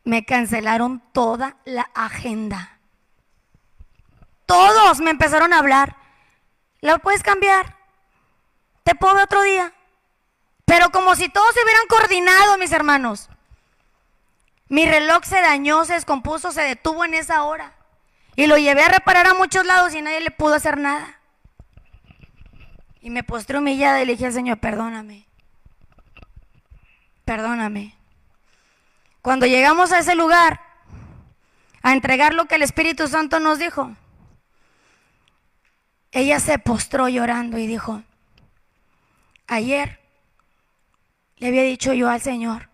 Me 0.05 0.23
cancelaron 0.23 1.01
toda 1.11 1.57
la 1.65 1.89
agenda. 1.93 2.79
Todos 4.45 4.99
me 4.99 5.09
empezaron 5.09 5.51
a 5.51 5.59
hablar. 5.59 5.97
¿La 6.79 6.99
puedes 6.99 7.23
cambiar? 7.23 7.75
¿Te 8.83 8.95
puedo 8.95 9.15
ver 9.15 9.23
otro 9.25 9.41
día? 9.41 9.73
Pero 10.63 10.91
como 10.91 11.15
si 11.15 11.27
todos 11.27 11.53
se 11.53 11.63
hubieran 11.63 11.87
coordinado, 11.87 12.57
mis 12.57 12.71
hermanos. 12.71 13.29
Mi 14.67 14.85
reloj 14.85 15.23
se 15.23 15.41
dañó, 15.41 15.85
se 15.85 15.93
descompuso, 15.93 16.51
se 16.51 16.61
detuvo 16.61 17.05
en 17.05 17.13
esa 17.13 17.43
hora. 17.43 17.73
Y 18.35 18.47
lo 18.47 18.57
llevé 18.57 18.83
a 18.83 18.89
reparar 18.89 19.27
a 19.27 19.33
muchos 19.33 19.65
lados 19.65 19.93
y 19.93 20.01
nadie 20.01 20.21
le 20.21 20.31
pudo 20.31 20.55
hacer 20.55 20.77
nada. 20.77 21.19
Y 23.01 23.09
me 23.09 23.23
postré 23.23 23.59
humillada 23.59 24.01
y 24.01 24.05
le 24.05 24.13
dije 24.13 24.25
al 24.25 24.33
Señor, 24.33 24.57
perdóname. 24.57 25.27
Perdóname. 27.23 27.95
Cuando 29.21 29.45
llegamos 29.45 29.91
a 29.91 29.99
ese 29.99 30.15
lugar, 30.15 30.61
a 31.81 31.93
entregar 31.93 32.33
lo 32.33 32.45
que 32.45 32.55
el 32.55 32.63
Espíritu 32.63 33.07
Santo 33.07 33.39
nos 33.39 33.59
dijo, 33.59 33.95
ella 36.11 36.39
se 36.39 36.57
postró 36.57 37.07
llorando 37.09 37.57
y 37.57 37.67
dijo, 37.67 38.01
ayer 39.47 39.99
le 41.37 41.47
había 41.47 41.63
dicho 41.63 41.93
yo 41.93 42.09
al 42.09 42.21
Señor 42.21 42.69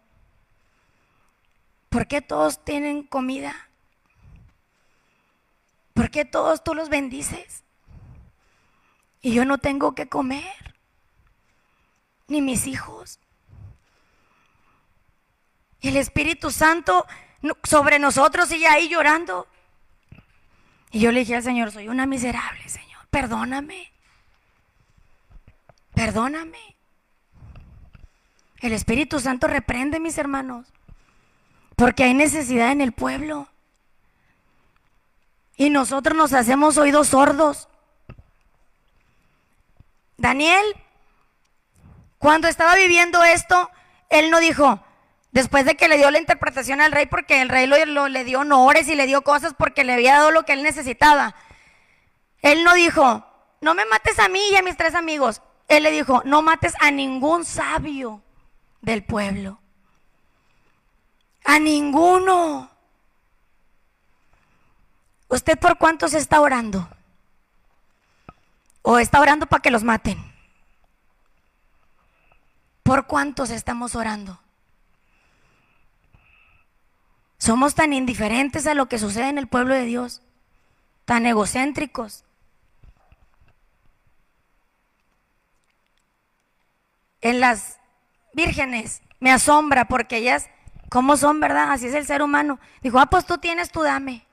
¿Por 1.91 2.07
qué 2.07 2.21
todos 2.21 2.63
tienen 2.63 3.03
comida? 3.03 3.53
¿Por 5.93 6.09
qué 6.09 6.23
todos 6.23 6.63
tú 6.63 6.73
los 6.73 6.87
bendices? 6.87 7.65
Y 9.21 9.33
yo 9.33 9.43
no 9.43 9.57
tengo 9.57 9.93
que 9.93 10.07
comer, 10.07 10.73
ni 12.29 12.41
mis 12.41 12.65
hijos. 12.65 13.19
Y 15.81 15.89
el 15.89 15.97
Espíritu 15.97 16.49
Santo 16.49 17.05
sobre 17.63 17.99
nosotros 17.99 18.47
sigue 18.47 18.67
ahí 18.67 18.87
llorando. 18.87 19.45
Y 20.91 21.01
yo 21.01 21.11
le 21.11 21.19
dije 21.19 21.35
al 21.35 21.43
Señor, 21.43 21.73
soy 21.73 21.89
una 21.89 22.05
miserable, 22.05 22.69
Señor, 22.69 23.05
perdóname. 23.09 23.91
Perdóname. 25.93 26.77
El 28.61 28.71
Espíritu 28.71 29.19
Santo 29.19 29.47
reprende, 29.47 29.99
mis 29.99 30.17
hermanos. 30.17 30.71
Porque 31.81 32.03
hay 32.03 32.13
necesidad 32.13 32.71
en 32.71 32.79
el 32.79 32.91
pueblo. 32.91 33.47
Y 35.55 35.71
nosotros 35.71 36.15
nos 36.15 36.31
hacemos 36.31 36.77
oídos 36.77 37.07
sordos. 37.07 37.69
Daniel, 40.15 40.63
cuando 42.19 42.47
estaba 42.47 42.75
viviendo 42.75 43.23
esto, 43.23 43.71
él 44.11 44.29
no 44.29 44.39
dijo, 44.39 44.79
después 45.31 45.65
de 45.65 45.75
que 45.75 45.87
le 45.87 45.97
dio 45.97 46.11
la 46.11 46.19
interpretación 46.19 46.81
al 46.81 46.91
rey, 46.91 47.07
porque 47.07 47.41
el 47.41 47.49
rey 47.49 47.65
lo, 47.65 48.07
le 48.09 48.23
dio 48.25 48.41
honores 48.41 48.87
y 48.87 48.93
le 48.93 49.07
dio 49.07 49.23
cosas 49.23 49.55
porque 49.57 49.83
le 49.83 49.93
había 49.93 50.17
dado 50.17 50.29
lo 50.29 50.43
que 50.43 50.53
él 50.53 50.61
necesitaba. 50.61 51.33
Él 52.43 52.63
no 52.63 52.75
dijo, 52.75 53.25
no 53.59 53.73
me 53.73 53.85
mates 53.85 54.19
a 54.19 54.29
mí 54.29 54.39
y 54.51 54.55
a 54.55 54.61
mis 54.61 54.77
tres 54.77 54.93
amigos. 54.93 55.41
Él 55.67 55.81
le 55.81 55.89
dijo, 55.89 56.21
no 56.25 56.43
mates 56.43 56.75
a 56.79 56.91
ningún 56.91 57.43
sabio 57.43 58.21
del 58.81 59.03
pueblo. 59.03 59.60
A 61.45 61.59
ninguno. 61.59 62.69
¿Usted 65.27 65.57
por 65.57 65.77
cuántos 65.77 66.13
está 66.13 66.41
orando? 66.41 66.89
¿O 68.81 68.99
está 68.99 69.21
orando 69.21 69.45
para 69.45 69.61
que 69.61 69.71
los 69.71 69.83
maten? 69.83 70.31
¿Por 72.83 73.07
cuántos 73.07 73.49
estamos 73.49 73.95
orando? 73.95 74.39
Somos 77.37 77.73
tan 77.73 77.93
indiferentes 77.93 78.67
a 78.67 78.75
lo 78.75 78.87
que 78.87 78.99
sucede 78.99 79.29
en 79.29 79.37
el 79.37 79.47
pueblo 79.47 79.73
de 79.73 79.85
Dios, 79.85 80.21
tan 81.05 81.25
egocéntricos. 81.25 82.23
En 87.21 87.39
las 87.39 87.79
vírgenes 88.33 89.01
me 89.19 89.31
asombra 89.31 89.85
porque 89.85 90.17
ellas, 90.17 90.49
¿cómo 90.91 91.15
son, 91.15 91.39
verdad? 91.39 91.71
Así 91.71 91.87
es 91.87 91.93
el 91.93 92.05
ser 92.05 92.21
humano. 92.21 92.59
Dijo, 92.81 92.99
ah, 92.99 93.05
pues 93.05 93.25
tú 93.25 93.37
tienes, 93.37 93.71
tú 93.71 93.81
dame. 93.81 94.25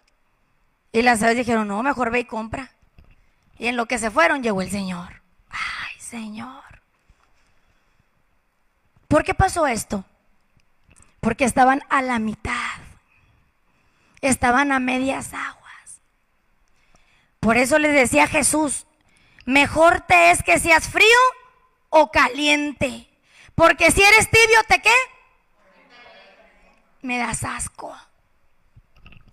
Y 0.90 1.02
las 1.02 1.22
aves 1.22 1.36
dijeron, 1.36 1.68
no, 1.68 1.84
mejor 1.84 2.10
ve 2.10 2.18
y 2.18 2.24
compra. 2.24 2.72
Y 3.58 3.68
en 3.68 3.76
lo 3.76 3.86
que 3.86 3.96
se 3.96 4.10
fueron 4.10 4.42
llegó 4.42 4.60
el 4.60 4.68
Señor. 4.68 5.22
Ay, 5.50 6.00
Señor. 6.00 6.64
¿Por 9.06 9.22
qué 9.22 9.34
pasó 9.34 9.68
esto? 9.68 10.04
Porque 11.20 11.44
estaban 11.44 11.80
a 11.90 12.02
la 12.02 12.18
mitad. 12.18 12.80
Estaban 14.20 14.72
a 14.72 14.80
medias 14.80 15.32
aguas. 15.34 16.00
Por 17.38 17.56
eso 17.56 17.78
les 17.78 17.94
decía 17.94 18.26
Jesús, 18.26 18.84
mejor 19.44 20.00
te 20.00 20.32
es 20.32 20.42
que 20.42 20.58
seas 20.58 20.88
frío 20.88 21.06
o 21.88 22.10
caliente. 22.10 23.08
Porque 23.54 23.92
si 23.92 24.02
eres 24.02 24.28
tibio, 24.28 24.58
¿te 24.66 24.82
qué? 24.82 25.17
Me 27.02 27.18
das 27.18 27.44
asco. 27.44 27.96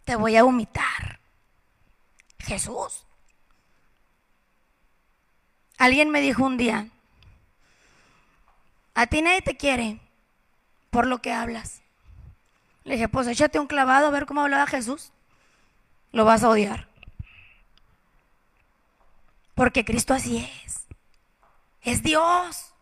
Te 0.03 0.15
voy 0.15 0.35
a 0.35 0.43
vomitar. 0.43 1.19
Jesús. 2.39 3.05
Alguien 5.77 6.09
me 6.09 6.21
dijo 6.21 6.43
un 6.43 6.57
día, 6.57 6.87
a 8.93 9.07
ti 9.07 9.21
nadie 9.21 9.41
te 9.41 9.57
quiere 9.57 9.99
por 10.89 11.05
lo 11.05 11.21
que 11.21 11.33
hablas. 11.33 11.81
Le 12.85 12.93
dije, 12.93 13.09
pues 13.09 13.27
échate 13.27 13.59
un 13.59 13.67
clavado 13.67 14.07
a 14.07 14.11
ver 14.11 14.25
cómo 14.25 14.41
hablaba 14.41 14.67
Jesús. 14.67 15.11
Lo 16.11 16.23
vas 16.23 16.43
a 16.43 16.49
odiar. 16.49 16.87
Porque 19.55 19.83
Cristo 19.83 20.13
así 20.13 20.37
es. 20.65 20.85
Es 21.81 22.03
Dios. 22.03 22.73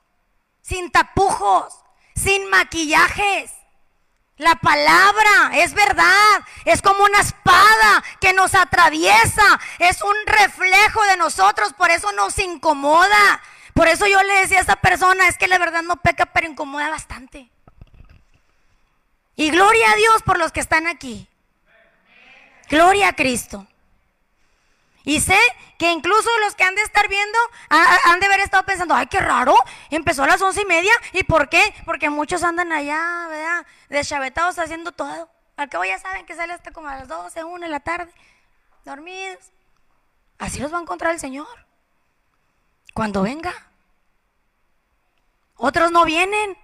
Sin 0.62 0.92
tapujos, 0.92 1.74
sin 2.16 2.50
maquillajes. 2.50 3.54
La 4.38 4.56
palabra 4.56 5.52
es 5.54 5.74
verdad, 5.74 6.42
es 6.66 6.82
como 6.82 7.04
una 7.04 7.20
espada 7.20 8.04
que 8.20 8.34
nos 8.34 8.56
atraviesa, 8.56 9.60
es 9.78 10.02
un 10.02 10.16
reflejo 10.26 11.04
de 11.04 11.18
nosotros, 11.18 11.74
por 11.74 11.92
eso 11.92 12.12
nos 12.14 12.38
incomoda. 12.40 13.42
Por 13.74 13.88
eso 13.88 14.08
yo 14.08 14.22
le 14.24 14.40
decía 14.40 14.60
a 14.60 14.62
esa 14.62 14.76
persona, 14.76 15.28
es 15.28 15.38
que 15.38 15.48
la 15.48 15.58
verdad 15.58 15.84
no 15.84 15.98
peca, 15.98 16.28
pero 16.28 16.48
incomoda 16.48 16.90
bastante. 16.90 17.50
Y 19.36 19.50
gloria 19.52 19.92
a 19.92 19.96
Dios 19.96 20.22
por 20.24 20.38
los 20.38 20.52
que 20.52 20.60
están 20.60 20.88
aquí. 20.88 21.28
Gloria 22.70 23.10
a 23.10 23.14
Cristo. 23.14 23.68
Y 25.06 25.20
sé 25.20 25.38
que 25.78 25.92
incluso 25.92 26.30
los 26.40 26.56
que 26.56 26.64
han 26.64 26.76
de 26.76 26.82
estar 26.82 27.08
viendo 27.10 27.38
han 27.70 28.20
de 28.20 28.26
haber 28.26 28.40
estado 28.40 28.64
pensando, 28.64 28.96
ay, 28.96 29.08
qué 29.08 29.20
raro, 29.20 29.54
empezó 29.90 30.24
a 30.24 30.28
las 30.28 30.42
once 30.42 30.62
y 30.62 30.66
media. 30.66 30.94
¿Y 31.12 31.24
por 31.24 31.50
qué? 31.50 31.62
Porque 31.86 32.10
muchos 32.10 32.44
andan 32.44 32.72
allá, 32.72 33.28
¿verdad? 33.30 33.66
Deschavetados 33.90 34.60
haciendo 34.60 34.94
todo. 34.94 35.30
Al 35.58 35.70
cabo 35.70 35.84
ya 35.84 36.00
saben 36.00 36.26
que 36.26 36.36
sale 36.36 36.54
hasta 36.54 36.72
como 36.72 36.88
a 36.88 36.96
las 36.96 37.08
doce, 37.08 37.44
una 37.44 37.68
de 37.68 37.72
la 37.72 37.82
tarde, 37.82 38.14
dormidos. 38.86 39.52
Así 40.40 40.60
los 40.60 40.74
va 40.74 40.78
a 40.78 40.82
encontrar 40.82 41.14
el 41.14 41.20
Señor. 41.20 41.48
Cuando 42.94 43.22
venga. 43.22 43.54
Otros 45.58 45.92
no 45.92 46.06
vienen. 46.06 46.58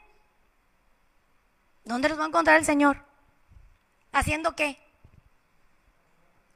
¿Dónde 1.83 2.09
los 2.09 2.19
va 2.19 2.23
a 2.23 2.27
encontrar 2.27 2.57
el 2.57 2.65
Señor? 2.65 3.05
¿Haciendo 4.11 4.55
qué? 4.55 4.79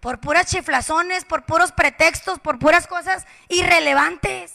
Por 0.03 0.19
puras 0.19 0.47
chiflazones, 0.47 1.23
por 1.23 1.45
puros 1.45 1.71
pretextos, 1.71 2.37
por 2.37 2.59
puras 2.59 2.87
cosas 2.87 3.25
irrelevantes. 3.47 4.53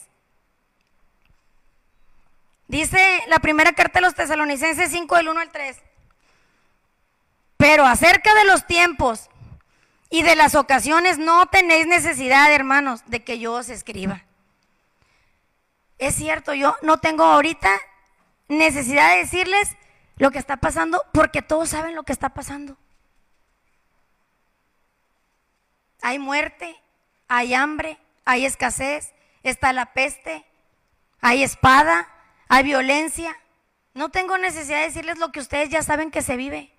Dice 2.67 3.23
la 3.27 3.39
primera 3.39 3.73
carta 3.73 3.97
de 3.97 4.05
los 4.05 4.13
tesalonicenses 4.13 4.91
5 4.91 5.15
del 5.15 5.29
1 5.29 5.39
al 5.39 5.49
3. 5.49 5.77
Pero 7.57 7.83
acerca 7.87 8.35
de 8.35 8.43
los 8.43 8.67
tiempos 8.67 9.31
y 10.11 10.21
de 10.21 10.35
las 10.35 10.53
ocasiones 10.53 11.17
no 11.17 11.47
tenéis 11.47 11.87
necesidad, 11.87 12.53
hermanos, 12.53 13.01
de 13.07 13.23
que 13.23 13.39
yo 13.39 13.53
os 13.53 13.69
escriba. 13.69 14.21
Es 15.97 16.13
cierto, 16.13 16.53
yo 16.53 16.75
no 16.83 16.99
tengo 16.99 17.23
ahorita 17.23 17.71
necesidad 18.49 19.13
de 19.13 19.21
decirles 19.21 19.75
lo 20.17 20.29
que 20.29 20.37
está 20.37 20.57
pasando 20.57 21.03
porque 21.11 21.41
todos 21.41 21.69
saben 21.69 21.95
lo 21.95 22.03
que 22.03 22.13
está 22.13 22.29
pasando. 22.29 22.77
Hay 26.01 26.19
muerte, 26.19 26.75
hay 27.27 27.53
hambre, 27.53 27.97
hay 28.25 28.45
escasez, 28.45 29.13
está 29.43 29.73
la 29.73 29.93
peste, 29.93 30.45
hay 31.21 31.43
espada, 31.43 32.07
hay 32.47 32.63
violencia. 32.63 33.35
No 33.93 34.09
tengo 34.09 34.37
necesidad 34.37 34.79
de 34.79 34.85
decirles 34.85 35.17
lo 35.17 35.31
que 35.31 35.39
ustedes 35.39 35.69
ya 35.69 35.83
saben 35.83 36.11
que 36.11 36.21
se 36.21 36.35
vive, 36.35 36.71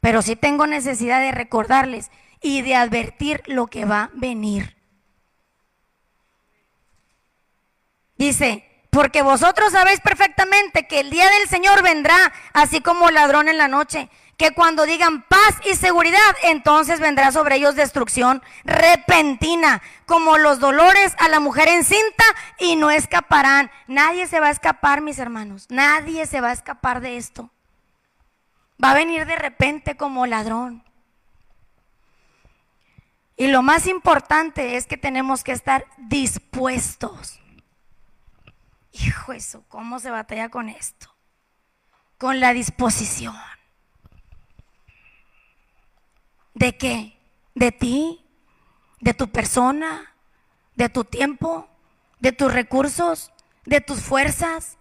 pero 0.00 0.22
sí 0.22 0.36
tengo 0.36 0.66
necesidad 0.66 1.20
de 1.20 1.32
recordarles 1.32 2.10
y 2.40 2.62
de 2.62 2.74
advertir 2.74 3.42
lo 3.46 3.66
que 3.68 3.84
va 3.84 4.04
a 4.04 4.10
venir. 4.14 4.76
Dice, 8.16 8.66
porque 8.90 9.22
vosotros 9.22 9.72
sabéis 9.72 10.00
perfectamente 10.00 10.86
que 10.86 11.00
el 11.00 11.10
día 11.10 11.30
del 11.30 11.48
Señor 11.48 11.82
vendrá 11.82 12.32
así 12.52 12.80
como 12.80 13.10
ladrón 13.10 13.48
en 13.48 13.56
la 13.56 13.68
noche 13.68 14.10
que 14.40 14.52
cuando 14.52 14.86
digan 14.86 15.20
paz 15.20 15.56
y 15.70 15.74
seguridad, 15.74 16.34
entonces 16.44 16.98
vendrá 16.98 17.30
sobre 17.30 17.56
ellos 17.56 17.74
destrucción 17.74 18.42
repentina, 18.64 19.82
como 20.06 20.38
los 20.38 20.60
dolores 20.60 21.14
a 21.18 21.28
la 21.28 21.40
mujer 21.40 21.68
encinta, 21.68 22.24
y 22.58 22.76
no 22.76 22.90
escaparán. 22.90 23.70
Nadie 23.86 24.26
se 24.26 24.40
va 24.40 24.46
a 24.46 24.50
escapar, 24.50 25.02
mis 25.02 25.18
hermanos. 25.18 25.66
Nadie 25.68 26.24
se 26.24 26.40
va 26.40 26.48
a 26.48 26.52
escapar 26.54 27.02
de 27.02 27.18
esto. 27.18 27.50
Va 28.82 28.92
a 28.92 28.94
venir 28.94 29.26
de 29.26 29.36
repente 29.36 29.98
como 29.98 30.24
ladrón. 30.24 30.84
Y 33.36 33.48
lo 33.48 33.60
más 33.60 33.86
importante 33.86 34.78
es 34.78 34.86
que 34.86 34.96
tenemos 34.96 35.44
que 35.44 35.52
estar 35.52 35.84
dispuestos. 35.98 37.38
Hijo 38.92 39.34
eso, 39.34 39.64
¿cómo 39.68 39.98
se 39.98 40.10
batalla 40.10 40.48
con 40.48 40.70
esto? 40.70 41.14
Con 42.16 42.40
la 42.40 42.54
disposición. 42.54 43.36
¿De 46.54 46.76
qué? 46.76 47.18
¿De 47.54 47.72
ti? 47.72 48.24
¿De 49.00 49.14
tu 49.14 49.30
persona? 49.30 50.14
¿De 50.74 50.88
tu 50.88 51.04
tiempo? 51.04 51.68
¿De 52.18 52.32
tus 52.32 52.52
recursos? 52.52 53.32
¿De 53.64 53.80
tus 53.80 54.00
fuerzas? 54.00 54.76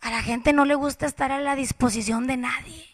A 0.00 0.10
la 0.10 0.22
gente 0.22 0.52
no 0.52 0.64
le 0.64 0.74
gusta 0.74 1.06
estar 1.06 1.30
a 1.30 1.40
la 1.40 1.56
disposición 1.56 2.26
de 2.26 2.38
nadie, 2.38 2.88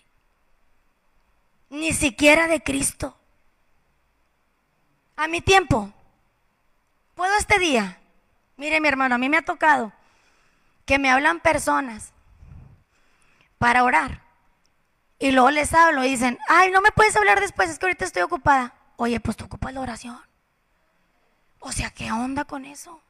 ni 1.71 1.93
siquiera 1.93 2.49
de 2.49 2.63
Cristo. 2.63 3.17
A 5.15 5.29
mi 5.29 5.41
tiempo, 5.41 5.93
puedo 7.15 7.33
este 7.39 7.61
día, 7.61 8.01
mire 8.57 8.81
mi 8.81 8.89
hermano, 8.89 9.15
a 9.15 9.19
mí 9.19 9.29
me 9.29 9.37
ha 9.37 9.43
tocado 9.43 9.93
que 10.85 10.99
me 10.99 11.11
hablan 11.11 11.41
personas 11.41 12.13
para 13.59 13.85
orar 13.85 14.26
y 15.19 15.31
luego 15.31 15.51
les 15.51 15.73
hablo 15.73 16.05
y 16.05 16.11
dicen, 16.11 16.39
ay, 16.49 16.71
no 16.71 16.81
me 16.81 16.93
puedes 16.93 17.17
hablar 17.17 17.41
después, 17.41 17.71
es 17.71 17.79
que 17.79 17.87
ahorita 17.87 18.05
estoy 18.05 18.23
ocupada. 18.23 18.75
Oye, 18.97 19.21
pues 19.21 19.37
tú 19.37 19.45
ocupas 19.45 19.73
la 19.73 19.81
oración. 19.81 20.21
O 21.61 21.73
sea, 21.73 21.91
¿qué 21.91 22.13
onda 22.13 22.45
con 22.45 22.65
eso? 22.65 23.01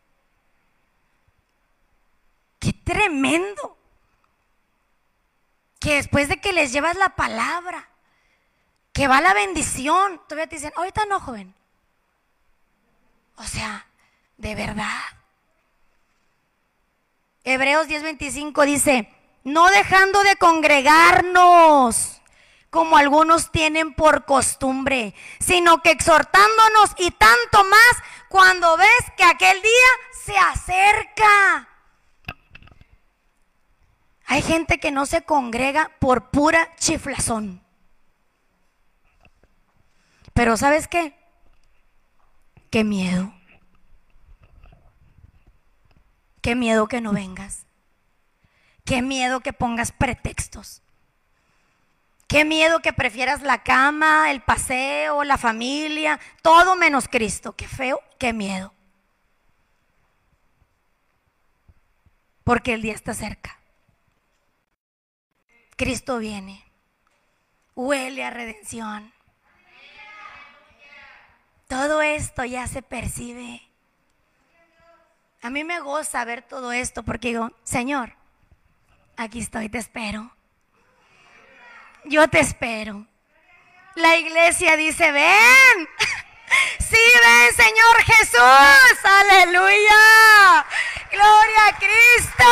Qué 2.58 2.72
tremendo. 2.72 3.76
Que 5.80 5.94
después 5.94 6.28
de 6.28 6.40
que 6.40 6.52
les 6.52 6.72
llevas 6.72 6.96
la 6.96 7.10
palabra, 7.10 7.88
que 8.92 9.08
va 9.08 9.20
la 9.20 9.34
bendición, 9.34 10.20
todavía 10.26 10.48
te 10.48 10.56
dicen, 10.56 10.72
ahorita 10.76 11.04
no, 11.06 11.20
joven. 11.20 11.54
O 13.36 13.44
sea, 13.44 13.86
de 14.36 14.54
verdad. 14.54 15.00
Hebreos 17.44 17.88
10:25 17.88 18.64
dice, 18.64 19.12
no 19.46 19.68
dejando 19.68 20.24
de 20.24 20.34
congregarnos 20.34 22.20
como 22.68 22.96
algunos 22.96 23.52
tienen 23.52 23.94
por 23.94 24.24
costumbre, 24.24 25.14
sino 25.38 25.82
que 25.82 25.92
exhortándonos 25.92 26.90
y 26.98 27.12
tanto 27.12 27.62
más 27.64 27.92
cuando 28.28 28.76
ves 28.76 29.12
que 29.16 29.22
aquel 29.22 29.62
día 29.62 29.70
se 30.24 30.36
acerca. 30.36 31.68
Hay 34.26 34.42
gente 34.42 34.80
que 34.80 34.90
no 34.90 35.06
se 35.06 35.22
congrega 35.22 35.92
por 36.00 36.30
pura 36.30 36.74
chiflazón. 36.74 37.64
Pero 40.34 40.56
¿sabes 40.56 40.88
qué? 40.88 41.16
Qué 42.68 42.82
miedo. 42.82 43.32
Qué 46.42 46.56
miedo 46.56 46.88
que 46.88 47.00
no 47.00 47.12
vengas. 47.12 47.65
Qué 48.86 49.02
miedo 49.02 49.40
que 49.40 49.52
pongas 49.52 49.90
pretextos. 49.90 50.80
Qué 52.28 52.44
miedo 52.44 52.80
que 52.80 52.92
prefieras 52.92 53.42
la 53.42 53.62
cama, 53.62 54.30
el 54.30 54.40
paseo, 54.40 55.24
la 55.24 55.36
familia, 55.36 56.18
todo 56.40 56.76
menos 56.76 57.08
Cristo. 57.08 57.52
Qué 57.52 57.66
feo, 57.66 58.00
qué 58.18 58.32
miedo. 58.32 58.72
Porque 62.44 62.74
el 62.74 62.82
día 62.82 62.94
está 62.94 63.12
cerca. 63.12 63.58
Cristo 65.76 66.18
viene. 66.18 66.64
Huele 67.74 68.24
a 68.24 68.30
redención. 68.30 69.12
Todo 71.66 72.02
esto 72.02 72.44
ya 72.44 72.68
se 72.68 72.82
percibe. 72.82 73.62
A 75.42 75.50
mí 75.50 75.64
me 75.64 75.80
goza 75.80 76.24
ver 76.24 76.42
todo 76.42 76.70
esto 76.70 77.02
porque 77.02 77.28
digo, 77.28 77.50
Señor, 77.64 78.14
aquí 79.16 79.40
estoy, 79.40 79.68
te 79.68 79.78
espero. 79.78 80.30
Yo 82.04 82.28
te 82.28 82.40
espero. 82.40 83.06
La 83.94 84.16
iglesia 84.16 84.76
dice, 84.76 85.12
ven. 85.12 85.88
Sí, 86.78 86.96
ven, 86.96 87.54
Señor 87.56 88.02
Jesús. 88.04 89.04
Aleluya. 89.04 90.64
Gloria 91.10 91.66
a 91.66 91.76
Cristo. 91.76 92.44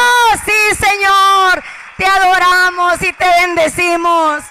Sí, 0.44 0.84
Señor. 0.84 1.62
Te 1.96 2.04
adoramos 2.04 3.00
y 3.00 3.12
te 3.12 3.24
bendecimos. 3.24 4.42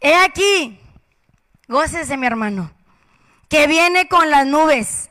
He 0.00 0.16
aquí, 0.16 0.80
gócese 1.68 2.16
mi 2.16 2.26
hermano, 2.26 2.72
que 3.48 3.68
viene 3.68 4.08
con 4.08 4.30
las 4.30 4.46
nubes 4.46 5.10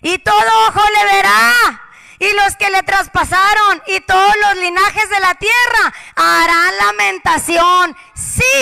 y 0.00 0.18
todo 0.18 0.68
ojo 0.68 0.80
le 0.80 1.12
verá. 1.12 1.81
Y 2.22 2.32
los 2.34 2.54
que 2.54 2.70
le 2.70 2.84
traspasaron 2.84 3.82
y 3.88 3.98
todos 4.02 4.34
los 4.42 4.56
linajes 4.58 5.10
de 5.10 5.18
la 5.18 5.34
tierra 5.34 5.92
harán 6.14 6.76
lamentación. 6.76 7.96
Sí, 8.14 8.61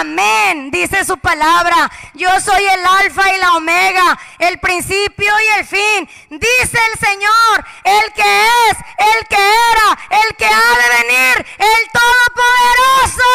amén, 0.00 0.70
dice 0.70 1.04
su 1.04 1.18
palabra. 1.18 1.90
Yo 2.14 2.28
soy 2.40 2.64
el 2.64 2.86
alfa 2.86 3.34
y 3.34 3.38
la 3.38 3.54
omega, 3.54 4.18
el 4.38 4.58
principio 4.58 5.32
y 5.40 5.58
el 5.58 5.66
fin. 5.66 6.08
Dice 6.30 6.78
el 6.92 6.98
Señor, 6.98 7.64
el 7.84 8.12
que 8.12 8.46
es, 8.68 8.76
el 8.98 9.26
que 9.28 9.36
era, 9.36 9.98
el 10.22 10.36
que 10.36 10.46
ha 10.46 10.72
de 10.82 11.02
venir, 11.02 11.46
el 11.58 11.90
todopoderoso. 11.92 13.30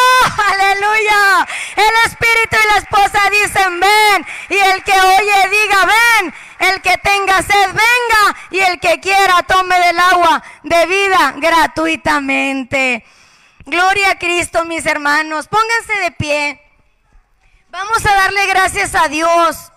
Aleluya. 0.50 1.46
El 1.76 2.10
espíritu 2.10 2.56
y 2.62 2.68
la 2.72 2.78
esposa 2.78 3.30
dicen, 3.30 3.80
ven. 3.80 4.26
Y 4.50 4.56
el 4.56 4.82
que 4.82 4.92
oye 4.92 5.48
diga, 5.50 5.84
ven. 5.84 6.34
El 6.58 6.80
que 6.80 6.96
tenga 6.98 7.42
sed, 7.42 7.66
venga. 7.66 8.36
Y 8.50 8.58
el 8.58 8.80
que 8.80 9.00
quiera, 9.00 9.42
tome 9.42 9.78
del 9.78 9.98
agua 9.98 10.42
de 10.62 10.86
vida 10.86 11.34
gratuitamente. 11.36 13.04
Gloria 13.66 14.12
a 14.12 14.18
Cristo, 14.18 14.64
mis 14.64 14.86
hermanos. 14.86 15.48
Pónganse 15.48 16.00
de 16.04 16.12
pie. 16.12 16.62
Vamos 17.70 18.06
a 18.06 18.14
darle 18.14 18.46
gracias 18.46 18.94
a 18.94 19.08
Dios. 19.08 19.72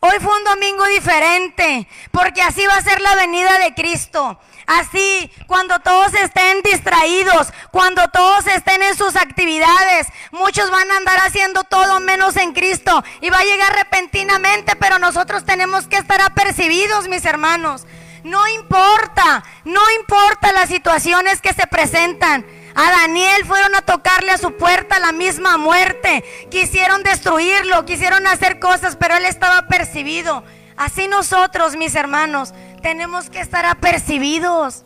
Hoy 0.00 0.18
fue 0.18 0.34
un 0.34 0.44
domingo 0.44 0.86
diferente, 0.86 1.86
porque 2.10 2.40
así 2.40 2.66
va 2.66 2.76
a 2.76 2.82
ser 2.82 3.02
la 3.02 3.14
venida 3.16 3.58
de 3.58 3.74
Cristo. 3.74 4.40
Así, 4.66 5.30
cuando 5.46 5.78
todos 5.80 6.14
estén 6.14 6.62
distraídos, 6.62 7.52
cuando 7.70 8.08
todos 8.08 8.46
estén 8.46 8.82
en 8.82 8.96
sus 8.96 9.14
actividades, 9.14 10.08
muchos 10.30 10.70
van 10.70 10.90
a 10.90 10.96
andar 10.96 11.18
haciendo 11.20 11.64
todo 11.64 12.00
menos 12.00 12.36
en 12.36 12.54
Cristo 12.54 13.04
y 13.20 13.28
va 13.28 13.40
a 13.40 13.44
llegar 13.44 13.74
repentinamente, 13.76 14.74
pero 14.76 14.98
nosotros 14.98 15.44
tenemos 15.44 15.86
que 15.86 15.96
estar 15.96 16.22
apercibidos, 16.22 17.08
mis 17.08 17.26
hermanos. 17.26 17.86
No 18.22 18.48
importa, 18.48 19.44
no 19.64 19.82
importa 20.00 20.50
las 20.52 20.70
situaciones 20.70 21.42
que 21.42 21.52
se 21.52 21.66
presentan. 21.66 22.46
A 22.74 22.90
Daniel 22.90 23.44
fueron 23.46 23.74
a 23.74 23.82
tocarle 23.82 24.32
a 24.32 24.38
su 24.38 24.56
puerta 24.56 24.98
la 24.98 25.12
misma 25.12 25.56
muerte. 25.58 26.24
Quisieron 26.50 27.02
destruirlo, 27.02 27.84
quisieron 27.84 28.26
hacer 28.26 28.58
cosas, 28.58 28.96
pero 28.96 29.16
él 29.16 29.24
estaba 29.26 29.68
percibido. 29.68 30.42
Así 30.76 31.06
nosotros, 31.06 31.76
mis 31.76 31.94
hermanos, 31.94 32.52
tenemos 32.82 33.30
que 33.30 33.40
estar 33.40 33.64
apercibidos. 33.64 34.84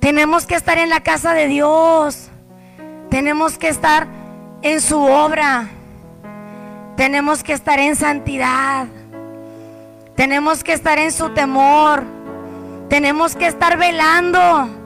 Tenemos 0.00 0.46
que 0.46 0.54
estar 0.54 0.78
en 0.78 0.88
la 0.88 1.00
casa 1.00 1.34
de 1.34 1.46
Dios. 1.46 2.28
Tenemos 3.10 3.58
que 3.58 3.68
estar 3.68 4.06
en 4.62 4.80
su 4.80 4.98
obra. 4.98 5.68
Tenemos 6.96 7.42
que 7.42 7.52
estar 7.52 7.78
en 7.78 7.96
santidad. 7.96 8.86
Tenemos 10.16 10.64
que 10.64 10.72
estar 10.72 10.98
en 10.98 11.12
su 11.12 11.30
temor. 11.34 12.04
Tenemos 12.88 13.36
que 13.36 13.46
estar 13.46 13.76
velando. 13.76 14.81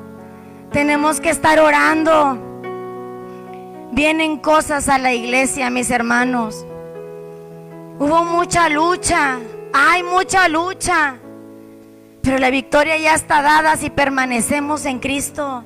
Tenemos 0.77 1.23
que 1.23 1.31
estar 1.31 1.59
orando. 1.59 2.39
Vienen 3.93 4.37
cosas 4.37 4.91
a 4.91 4.99
la 4.99 5.15
iglesia, 5.15 5.71
mis 5.71 5.91
hermanos. 5.91 6.67
Hubo 7.99 8.25
mucha 8.25 8.69
lucha. 8.69 9.39
Hay 9.73 10.03
mucha 10.03 10.49
lucha. 10.49 11.17
Pero 12.21 12.37
la 12.37 12.51
victoria 12.51 12.99
ya 12.99 13.15
está 13.15 13.41
dada 13.41 13.79
si 13.79 13.89
permanecemos 13.89 14.85
en 14.85 14.99
Cristo. 14.99 15.65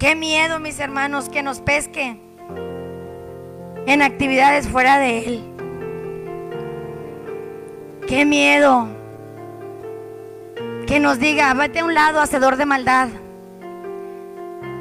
Qué 0.00 0.16
miedo, 0.16 0.58
mis 0.58 0.80
hermanos, 0.80 1.28
que 1.28 1.44
nos 1.44 1.60
pesque 1.60 2.20
en 3.86 4.02
actividades 4.02 4.66
fuera 4.66 4.98
de 4.98 5.18
Él. 5.26 5.44
Qué 8.08 8.24
miedo 8.24 8.99
que 10.90 10.98
nos 10.98 11.20
diga, 11.20 11.54
vete 11.54 11.78
a 11.78 11.84
un 11.84 11.94
lado, 11.94 12.20
hacedor 12.20 12.56
de 12.56 12.66
maldad. 12.66 13.06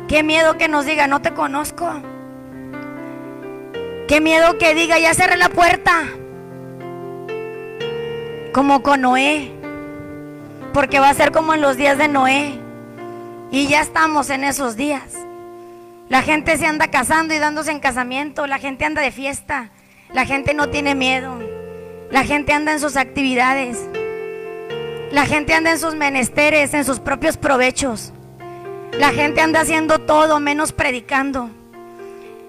Qué 0.08 0.24
miedo 0.24 0.58
que 0.58 0.68
nos 0.68 0.88
diga, 0.88 1.06
no 1.06 1.22
te 1.22 1.36
conozco. 1.36 2.02
Qué 4.08 4.20
miedo 4.20 4.58
que 4.58 4.74
diga, 4.74 4.98
ya 4.98 5.14
cerré 5.14 5.38
la 5.38 5.50
puerta. 5.50 6.06
Como 8.54 8.82
con 8.82 9.02
Noé. 9.02 9.52
Porque 10.74 11.00
va 11.00 11.10
a 11.10 11.14
ser 11.14 11.32
como 11.32 11.54
en 11.54 11.62
los 11.62 11.78
días 11.78 12.00
de 12.00 12.08
Noé. 12.08 12.60
Y 13.52 13.68
ya 13.68 13.82
estamos 13.82 14.32
en 14.32 14.46
esos 14.46 14.76
días. 14.76 15.14
La 16.08 16.24
gente 16.24 16.58
se 16.58 16.66
anda 16.66 16.88
casando 16.88 17.36
y 17.36 17.38
dándose 17.38 17.70
en 17.70 17.80
casamiento. 17.80 18.48
La 18.48 18.58
gente 18.58 18.84
anda 18.84 19.04
de 19.04 19.12
fiesta. 19.12 19.70
La 20.12 20.26
gente 20.26 20.56
no 20.56 20.70
tiene 20.72 20.96
miedo. 20.96 21.38
La 22.10 22.24
gente 22.24 22.52
anda 22.52 22.72
en 22.72 22.80
sus 22.80 22.98
actividades. 22.98 23.88
La 25.12 25.26
gente 25.26 25.54
anda 25.54 25.72
en 25.72 25.80
sus 25.80 25.96
menesteres, 25.96 26.74
en 26.74 26.86
sus 26.86 27.00
propios 27.00 27.38
provechos. 27.38 28.14
La 28.92 29.10
gente 29.12 29.42
anda 29.42 29.62
haciendo 29.62 30.00
todo 30.00 30.40
menos 30.40 30.72
predicando. 30.72 31.50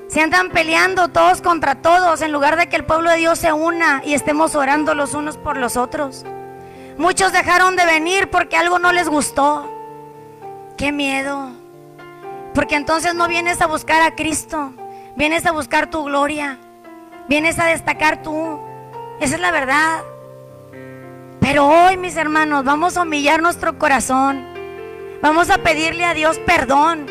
Se 0.08 0.20
andan 0.20 0.50
peleando 0.50 1.08
todos 1.08 1.40
contra 1.40 1.76
todos 1.76 2.20
en 2.20 2.32
lugar 2.32 2.56
de 2.56 2.68
que 2.68 2.76
el 2.76 2.84
pueblo 2.84 3.10
de 3.10 3.16
Dios 3.16 3.38
se 3.38 3.52
una 3.52 4.02
y 4.04 4.12
estemos 4.12 4.54
orando 4.56 4.94
los 4.94 5.14
unos 5.14 5.38
por 5.38 5.56
los 5.56 5.76
otros. 5.76 6.26
Muchos 6.98 7.32
dejaron 7.32 7.76
de 7.76 7.86
venir 7.86 8.28
porque 8.28 8.56
algo 8.56 8.78
no 8.78 8.92
les 8.92 9.08
gustó. 9.08 9.70
Qué 10.76 10.92
miedo. 10.92 11.52
Porque 12.52 12.74
entonces 12.74 13.14
no 13.14 13.26
vienes 13.26 13.62
a 13.62 13.68
buscar 13.68 14.02
a 14.02 14.14
Cristo, 14.14 14.72
vienes 15.16 15.46
a 15.46 15.52
buscar 15.52 15.88
tu 15.88 16.04
gloria, 16.04 16.58
vienes 17.28 17.58
a 17.58 17.66
destacar 17.66 18.22
tú. 18.22 18.60
Esa 19.20 19.36
es 19.36 19.40
la 19.40 19.50
verdad. 19.50 20.02
Pero 21.50 21.66
hoy, 21.66 21.96
mis 21.96 22.16
hermanos, 22.16 22.64
vamos 22.64 22.96
a 22.96 23.02
humillar 23.02 23.42
nuestro 23.42 23.76
corazón. 23.76 24.46
Vamos 25.20 25.50
a 25.50 25.58
pedirle 25.58 26.04
a 26.04 26.14
Dios 26.14 26.38
perdón. 26.38 27.06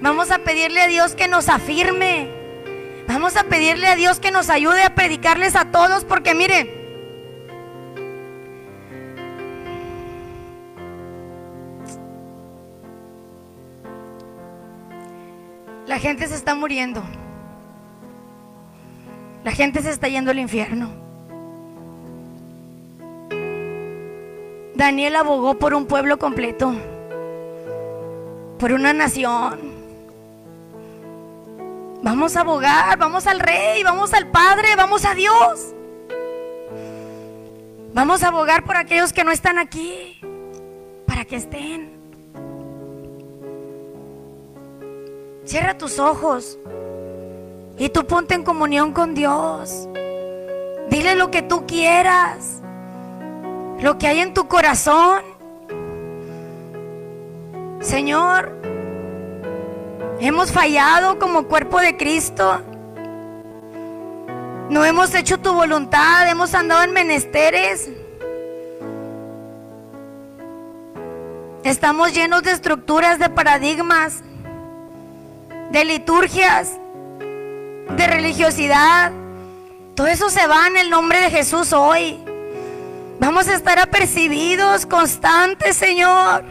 Vamos 0.00 0.32
a 0.32 0.38
pedirle 0.38 0.80
a 0.80 0.88
Dios 0.88 1.14
que 1.14 1.28
nos 1.28 1.48
afirme. 1.48 2.28
Vamos 3.06 3.36
a 3.36 3.44
pedirle 3.44 3.86
a 3.86 3.94
Dios 3.94 4.18
que 4.18 4.32
nos 4.32 4.50
ayude 4.50 4.82
a 4.82 4.96
predicarles 4.96 5.54
a 5.54 5.66
todos 5.66 6.04
porque 6.04 6.34
mire, 6.34 6.68
la 15.86 16.00
gente 16.00 16.26
se 16.26 16.34
está 16.34 16.56
muriendo. 16.56 17.04
La 19.44 19.52
gente 19.52 19.80
se 19.80 19.90
está 19.90 20.08
yendo 20.08 20.32
al 20.32 20.40
infierno. 20.40 20.99
Daniel 24.80 25.14
abogó 25.16 25.58
por 25.58 25.74
un 25.74 25.84
pueblo 25.84 26.18
completo, 26.18 26.74
por 28.58 28.72
una 28.72 28.94
nación. 28.94 29.60
Vamos 32.02 32.34
a 32.34 32.40
abogar, 32.40 32.96
vamos 32.96 33.26
al 33.26 33.40
rey, 33.40 33.82
vamos 33.82 34.14
al 34.14 34.28
Padre, 34.28 34.68
vamos 34.76 35.04
a 35.04 35.14
Dios. 35.14 35.74
Vamos 37.92 38.22
a 38.22 38.28
abogar 38.28 38.64
por 38.64 38.78
aquellos 38.78 39.12
que 39.12 39.22
no 39.22 39.32
están 39.32 39.58
aquí, 39.58 40.18
para 41.06 41.26
que 41.26 41.36
estén. 41.36 42.00
Cierra 45.44 45.76
tus 45.76 45.98
ojos 45.98 46.58
y 47.76 47.90
tú 47.90 48.06
ponte 48.06 48.32
en 48.32 48.44
comunión 48.44 48.94
con 48.94 49.12
Dios. 49.14 49.90
Dile 50.88 51.16
lo 51.16 51.30
que 51.30 51.42
tú 51.42 51.66
quieras, 51.66 52.59
lo 53.80 53.98
que 53.98 54.06
hay 54.06 54.20
en 54.20 54.34
tu 54.34 54.46
corazón. 54.46 55.22
Señor, 57.80 58.52
hemos 60.20 60.52
fallado 60.52 61.18
como 61.18 61.44
cuerpo 61.44 61.80
de 61.80 61.96
Cristo. 61.96 62.60
No 64.68 64.84
hemos 64.84 65.14
hecho 65.14 65.38
tu 65.38 65.52
voluntad, 65.52 66.28
hemos 66.28 66.54
andado 66.54 66.82
en 66.82 66.92
menesteres. 66.92 67.88
Estamos 71.64 72.12
llenos 72.14 72.42
de 72.42 72.52
estructuras, 72.52 73.18
de 73.18 73.28
paradigmas, 73.30 74.22
de 75.72 75.84
liturgias, 75.84 76.72
de 77.96 78.06
religiosidad. 78.06 79.12
Todo 79.94 80.06
eso 80.06 80.30
se 80.30 80.46
va 80.46 80.68
en 80.68 80.76
el 80.76 80.90
nombre 80.90 81.20
de 81.20 81.30
Jesús 81.30 81.72
hoy. 81.72 82.18
Vamos 83.20 83.48
a 83.48 83.54
estar 83.54 83.78
apercibidos, 83.78 84.86
constantes, 84.86 85.76
Señor. 85.76 86.42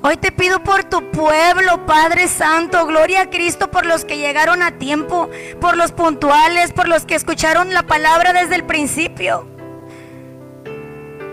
Hoy 0.00 0.16
te 0.16 0.30
pido 0.30 0.62
por 0.62 0.84
tu 0.84 1.10
pueblo, 1.10 1.84
Padre 1.86 2.28
Santo. 2.28 2.86
Gloria 2.86 3.22
a 3.22 3.30
Cristo 3.30 3.68
por 3.68 3.84
los 3.84 4.04
que 4.04 4.16
llegaron 4.16 4.62
a 4.62 4.78
tiempo, 4.78 5.28
por 5.60 5.76
los 5.76 5.90
puntuales, 5.90 6.72
por 6.72 6.86
los 6.86 7.04
que 7.04 7.16
escucharon 7.16 7.74
la 7.74 7.82
palabra 7.82 8.32
desde 8.32 8.54
el 8.54 8.64
principio. 8.64 9.48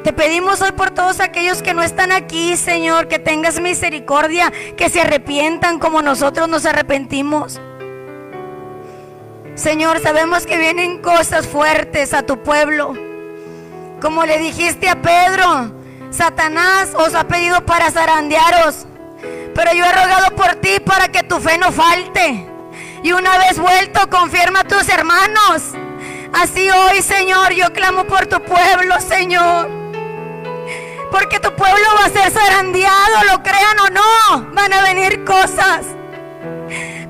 Te 0.03 0.13
pedimos 0.13 0.63
hoy 0.63 0.71
por 0.71 0.89
todos 0.89 1.19
aquellos 1.19 1.61
que 1.61 1.75
no 1.75 1.83
están 1.83 2.11
aquí, 2.11 2.57
Señor, 2.57 3.07
que 3.07 3.19
tengas 3.19 3.59
misericordia, 3.59 4.51
que 4.77 4.89
se 4.89 5.01
arrepientan 5.01 5.77
como 5.77 6.01
nosotros 6.01 6.49
nos 6.49 6.65
arrepentimos. 6.65 7.61
Señor, 9.53 9.99
sabemos 9.99 10.47
que 10.47 10.57
vienen 10.57 11.03
cosas 11.03 11.45
fuertes 11.45 12.15
a 12.15 12.23
tu 12.23 12.41
pueblo. 12.41 13.10
Como 14.01 14.25
le 14.25 14.39
dijiste 14.39 14.89
a 14.89 14.99
Pedro, 14.99 15.71
Satanás 16.09 16.89
os 16.95 17.13
ha 17.13 17.27
pedido 17.27 17.63
para 17.67 17.91
zarandearos, 17.91 18.87
pero 19.53 19.73
yo 19.73 19.85
he 19.85 19.91
rogado 19.91 20.35
por 20.35 20.55
ti 20.55 20.79
para 20.83 21.07
que 21.09 21.21
tu 21.21 21.39
fe 21.39 21.59
no 21.59 21.71
falte. 21.71 22.47
Y 23.03 23.11
una 23.11 23.37
vez 23.37 23.59
vuelto, 23.59 24.09
confirma 24.09 24.61
a 24.61 24.63
tus 24.63 24.89
hermanos. 24.89 25.73
Así 26.33 26.67
hoy, 26.67 27.03
Señor, 27.03 27.53
yo 27.53 27.71
clamo 27.73 28.05
por 28.05 28.25
tu 28.25 28.41
pueblo, 28.41 28.99
Señor. 28.99 29.69
Porque 31.11 31.39
tu 31.39 31.53
pueblo 31.53 31.85
va 31.99 32.05
a 32.05 32.09
ser 32.09 32.31
zarandeado, 32.31 33.23
lo 33.31 33.43
crean 33.43 33.79
o 33.85 33.89
no, 33.91 34.51
van 34.53 34.73
a 34.73 34.81
venir 34.81 35.23
cosas. 35.25 35.85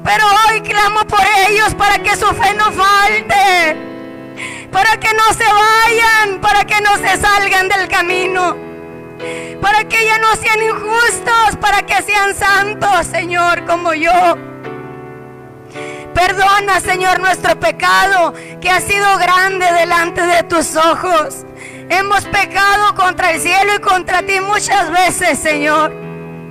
Pero 0.03 0.25
hoy 0.49 0.59
clamo 0.61 1.07
por 1.07 1.23
ellos 1.47 1.73
para 1.75 1.99
que 1.99 2.17
su 2.17 2.25
fe 2.25 2.53
no 2.53 2.65
falte. 2.71 3.90
Para 4.71 4.97
que 4.97 5.09
no 5.13 5.33
se 5.33 5.45
vayan, 5.45 6.39
para 6.41 6.63
que 6.65 6.81
no 6.81 6.95
se 6.97 7.17
salgan 7.17 7.67
del 7.69 7.87
camino 7.87 8.71
para 9.61 9.83
que 9.83 10.05
ya 10.05 10.17
no 10.17 10.35
sean 10.35 10.61
injustos, 10.63 11.57
para 11.59 11.83
que 11.83 12.01
sean 12.01 12.33
santos, 12.35 13.07
Señor, 13.07 13.65
como 13.65 13.93
yo. 13.93 14.37
Perdona, 16.13 16.79
Señor, 16.81 17.19
nuestro 17.19 17.59
pecado 17.59 18.33
que 18.59 18.69
ha 18.69 18.81
sido 18.81 19.17
grande 19.17 19.65
delante 19.71 20.21
de 20.21 20.43
tus 20.43 20.75
ojos. 20.75 21.45
Hemos 21.89 22.25
pecado 22.25 22.95
contra 22.95 23.31
el 23.31 23.39
cielo 23.39 23.75
y 23.75 23.79
contra 23.79 24.21
ti 24.23 24.39
muchas 24.39 24.91
veces, 24.91 25.39
Señor. 25.39 25.91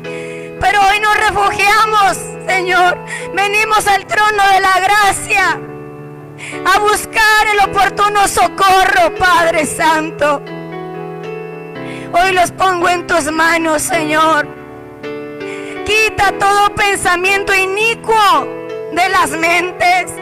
Pero 0.02 0.80
hoy 0.88 1.00
nos 1.00 1.16
refugiamos, 1.16 2.18
Señor. 2.46 2.98
Venimos 3.34 3.86
al 3.86 4.06
trono 4.06 4.48
de 4.48 4.60
la 4.60 4.80
gracia 4.80 5.60
a 6.64 6.78
buscar 6.78 7.46
el 7.52 7.70
oportuno 7.70 7.89
socorro, 8.28 9.14
Padre 9.18 9.66
Santo. 9.66 10.42
Hoy 12.12 12.32
los 12.32 12.50
pongo 12.52 12.88
en 12.88 13.06
tus 13.06 13.30
manos, 13.30 13.82
Señor. 13.82 14.46
Quita 15.86 16.32
todo 16.38 16.74
pensamiento 16.74 17.54
inicuo 17.54 18.46
de 18.92 19.08
las 19.08 19.30
mentes, 19.30 20.12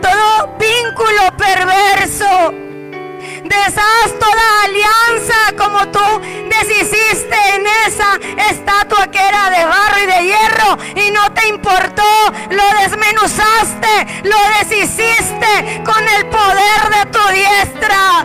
todo 0.00 0.56
vínculo 0.58 1.36
perverso. 1.36 2.63
Deshaz 3.44 4.18
toda 4.18 4.62
alianza 4.64 5.52
como 5.58 5.86
tú 5.88 6.00
deshiciste 6.48 7.36
en 7.54 7.66
esa 7.86 8.18
estatua 8.50 9.06
que 9.10 9.18
era 9.18 9.50
de 9.50 9.66
barro 9.66 9.98
y 10.02 10.06
de 10.06 10.24
hierro 10.24 10.78
y 10.96 11.10
no 11.10 11.30
te 11.32 11.48
importó, 11.48 12.32
lo 12.48 12.64
desmenuzaste, 12.80 14.22
lo 14.24 14.36
deshiciste 14.58 15.82
con 15.84 16.08
el 16.16 16.24
poder 16.26 16.88
de 16.90 17.04
tu 17.12 17.28
diestra. 17.28 18.24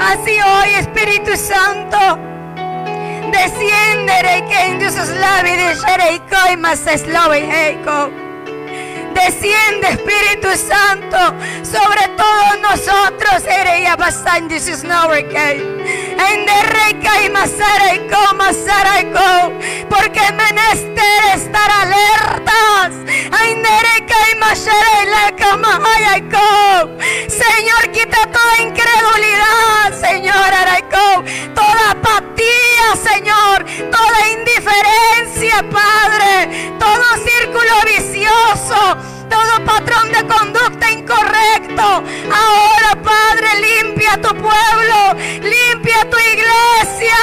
Así 0.00 0.40
hoy, 0.40 0.70
Espíritu 0.78 1.36
Santo, 1.36 2.18
desciende 3.30 4.22
que 4.48 4.66
en 4.66 4.80
sus 4.90 5.08
labios 5.08 5.84
y 7.38 7.42
Desciende 9.14 9.88
Espíritu 9.88 10.48
Santo 10.56 11.16
sobre 11.62 12.08
todos 12.16 12.60
nosotros. 12.60 13.44
Eres 13.46 13.96
bastante 13.96 14.58
sus 14.58 14.82
En 14.82 14.90
derreca 14.90 15.54
y 15.54 15.81
Porque 19.88 20.20
menester 20.32 21.24
estar 21.34 21.70
alertas. 21.70 22.92
Señor, 27.28 27.90
quita 27.92 28.26
toda 28.26 28.60
incredulidad, 28.60 29.92
Señor. 30.00 30.32
Toda 31.54 31.90
apatía, 31.90 32.96
Señor. 33.02 33.64
Toda 33.90 34.28
indiferencia, 34.28 35.64
Padre. 35.70 36.72
Todo 36.78 37.04
círculo 37.24 37.72
vicioso 37.86 38.96
todo 39.32 39.64
patrón 39.64 40.12
de 40.12 40.26
conducta 40.26 40.90
incorrecto. 40.90 41.82
Ahora, 41.82 42.90
Padre, 43.02 43.48
limpia 43.66 44.20
tu 44.20 44.28
pueblo, 44.28 44.98
limpia 45.54 46.00
tu 46.10 46.18
iglesia. 46.32 47.16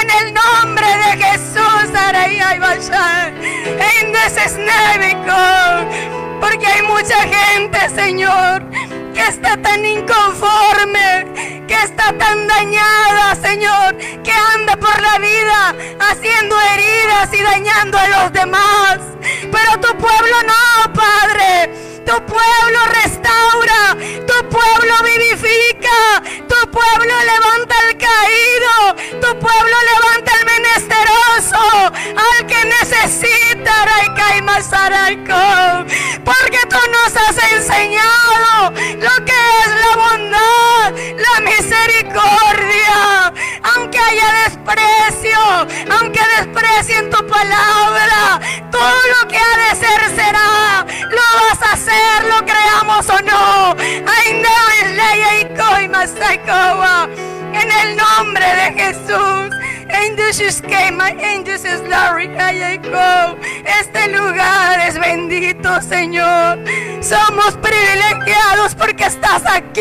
En 0.00 0.10
el 0.10 0.34
nombre 0.34 0.86
de 0.86 1.24
Jesús, 1.24 1.90
porque 6.40 6.66
hay 6.66 6.82
mucha 6.82 7.18
gente, 7.22 7.78
Señor, 7.94 8.62
que 9.18 9.26
está 9.26 9.56
tan 9.56 9.84
inconforme, 9.84 11.64
que 11.66 11.74
está 11.74 12.16
tan 12.16 12.46
dañada, 12.46 13.34
Señor, 13.34 13.96
que 14.22 14.32
anda 14.54 14.76
por 14.76 14.96
la 15.02 15.18
vida 15.18 15.74
haciendo 16.08 16.54
heridas 16.72 17.28
y 17.32 17.42
dañando 17.42 17.98
a 17.98 18.08
los 18.08 18.32
demás. 18.32 18.98
Pero 19.54 19.80
tu 19.80 19.96
pueblo 19.98 20.36
no, 20.46 20.92
Padre. 20.92 21.87
Tu 22.08 22.14
pueblo 22.24 22.80
restaura, 23.02 23.94
tu 24.26 24.48
pueblo 24.48 24.94
vivifica, 25.04 26.22
tu 26.48 26.70
pueblo 26.70 27.14
levanta 27.32 27.74
al 27.84 27.96
caído, 27.98 28.74
tu 29.20 29.38
pueblo 29.38 29.76
levanta 29.92 30.32
al 30.38 30.44
menesteroso, 30.46 31.92
al 32.16 32.46
que 32.46 32.64
necesita, 32.64 33.78
porque 36.24 36.58
tú 36.68 36.78
nos 36.90 37.16
has 37.16 37.52
enseñado 37.52 38.72
lo 38.98 39.24
que 39.24 39.38
es 39.60 39.68
la 39.82 39.96
bondad, 39.96 40.92
la 41.16 41.40
misericordia, 41.40 43.32
aunque 43.74 43.98
haya 43.98 44.32
desprecio, 44.44 45.38
aunque 45.90 46.20
desprecien 46.38 47.10
tu 47.10 47.26
palabra, 47.26 48.40
todo 48.70 49.00
lo 49.20 49.28
que 49.28 49.38
ha 49.38 49.56
de 49.56 49.76
ser 49.76 50.16
será, 50.16 50.86
lo 51.10 51.22
vas 51.40 51.62
a 51.62 51.72
hacer, 51.72 51.97
lo 52.28 52.44
creamos 52.44 53.08
o 53.08 53.18
no. 53.22 53.76
En 57.52 57.72
el 57.72 57.96
nombre 57.96 58.46
de 58.46 58.72
Jesús. 58.82 59.54
Angels 59.90 60.38
just 60.38 60.62
came, 60.64 61.00
angels 61.00 61.64
is 61.64 61.80
glory. 61.80 62.28
Este 63.64 64.08
lugar 64.08 64.80
es 64.80 64.98
bendito, 64.98 65.80
Señor. 65.80 66.58
Somos 67.00 67.56
privilegiados 67.56 68.74
porque 68.74 69.06
estás 69.06 69.42
aquí. 69.46 69.80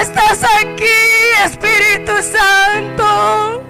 Estás 0.00 0.44
aquí, 0.60 0.84
Espíritu 1.44 2.12
Santo. 2.22 3.62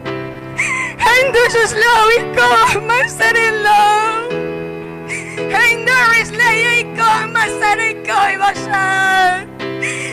Just 1.53 1.77
love, 1.77 2.35
come, 2.35 2.87
my 2.87 3.03
love. 3.63 4.52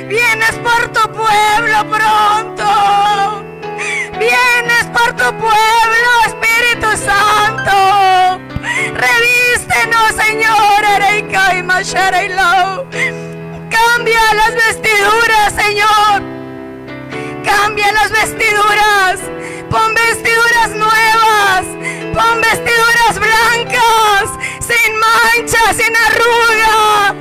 Vienes 0.10 0.56
por 0.64 0.88
tu 0.92 1.02
pueblo 1.12 1.78
pronto. 1.88 3.44
Vienes 4.18 4.86
por 4.92 5.14
tu 5.16 5.38
pueblo, 5.38 6.10
Espíritu 6.26 6.90
Santo. 6.98 8.42
Revístenos, 8.96 10.16
Señor, 10.26 10.84
Ereika 10.96 11.56
y. 11.56 11.62
Cambia 13.70 14.34
las 14.34 14.56
vestiduras, 14.56 15.54
Señor. 15.56 16.24
Cambia 17.46 17.92
las 17.92 18.12
vestiduras. 18.12 19.20
Pon 19.70 19.94
vestiduras 19.94 20.70
nuevas. 20.72 21.66
Pon 22.16 22.42
vestiduras 22.42 23.20
blancas. 23.20 24.40
Sin 24.70 24.94
mancha, 25.00 25.74
sin 25.74 25.96
arruga. 25.96 27.16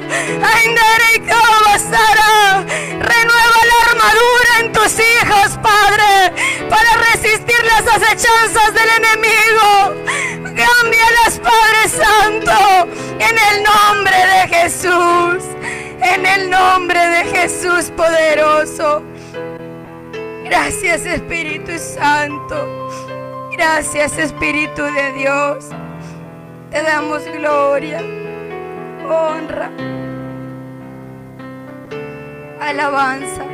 Renueva 3.01 3.61
la 3.71 3.91
armadura 3.91 4.51
en 4.61 4.73
tus 4.73 4.93
hijos, 4.99 5.59
Padre. 5.63 6.33
Para 6.69 6.91
resistir 7.13 7.57
las 7.65 7.87
acechanzas 7.87 8.75
del 8.75 8.89
enemigo. 8.99 9.95
Cámbialas, 10.43 11.41
Padre 11.43 11.89
Santo. 11.89 12.89
En 13.19 13.39
el 13.39 13.63
nombre 13.63 14.17
de 14.17 14.49
Jesús. 14.49 15.45
En 16.03 16.27
el 16.27 16.51
nombre 16.51 16.99
de 16.99 17.25
Jesús 17.25 17.91
poderoso. 17.97 19.03
Gracias 20.45 21.07
Espíritu 21.07 21.79
Santo. 21.79 22.91
Gracias 23.53 24.19
Espíritu 24.19 24.83
de 24.83 25.13
Dios. 25.13 25.67
Te 26.71 26.83
damos 26.83 27.25
gloria, 27.25 28.01
honra, 29.03 29.71
alabanza. 32.61 33.45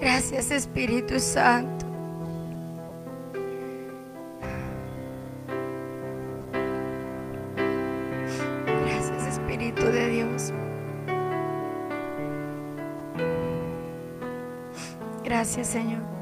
Gracias 0.00 0.52
Espíritu 0.52 1.18
Santo. 1.18 1.84
Gracias 8.86 9.26
Espíritu 9.26 9.84
de 9.86 10.08
Dios. 10.10 10.52
Gracias 15.24 15.66
Señor. 15.66 16.17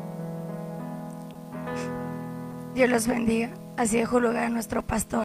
Dios 2.77 2.91
los 2.91 3.07
bendiga. 3.07 3.49
Así 3.79 3.97
dejo 3.97 4.21
lugar 4.21 4.45
a 4.45 4.49
nuestro 4.51 4.87
pastor. 4.87 5.25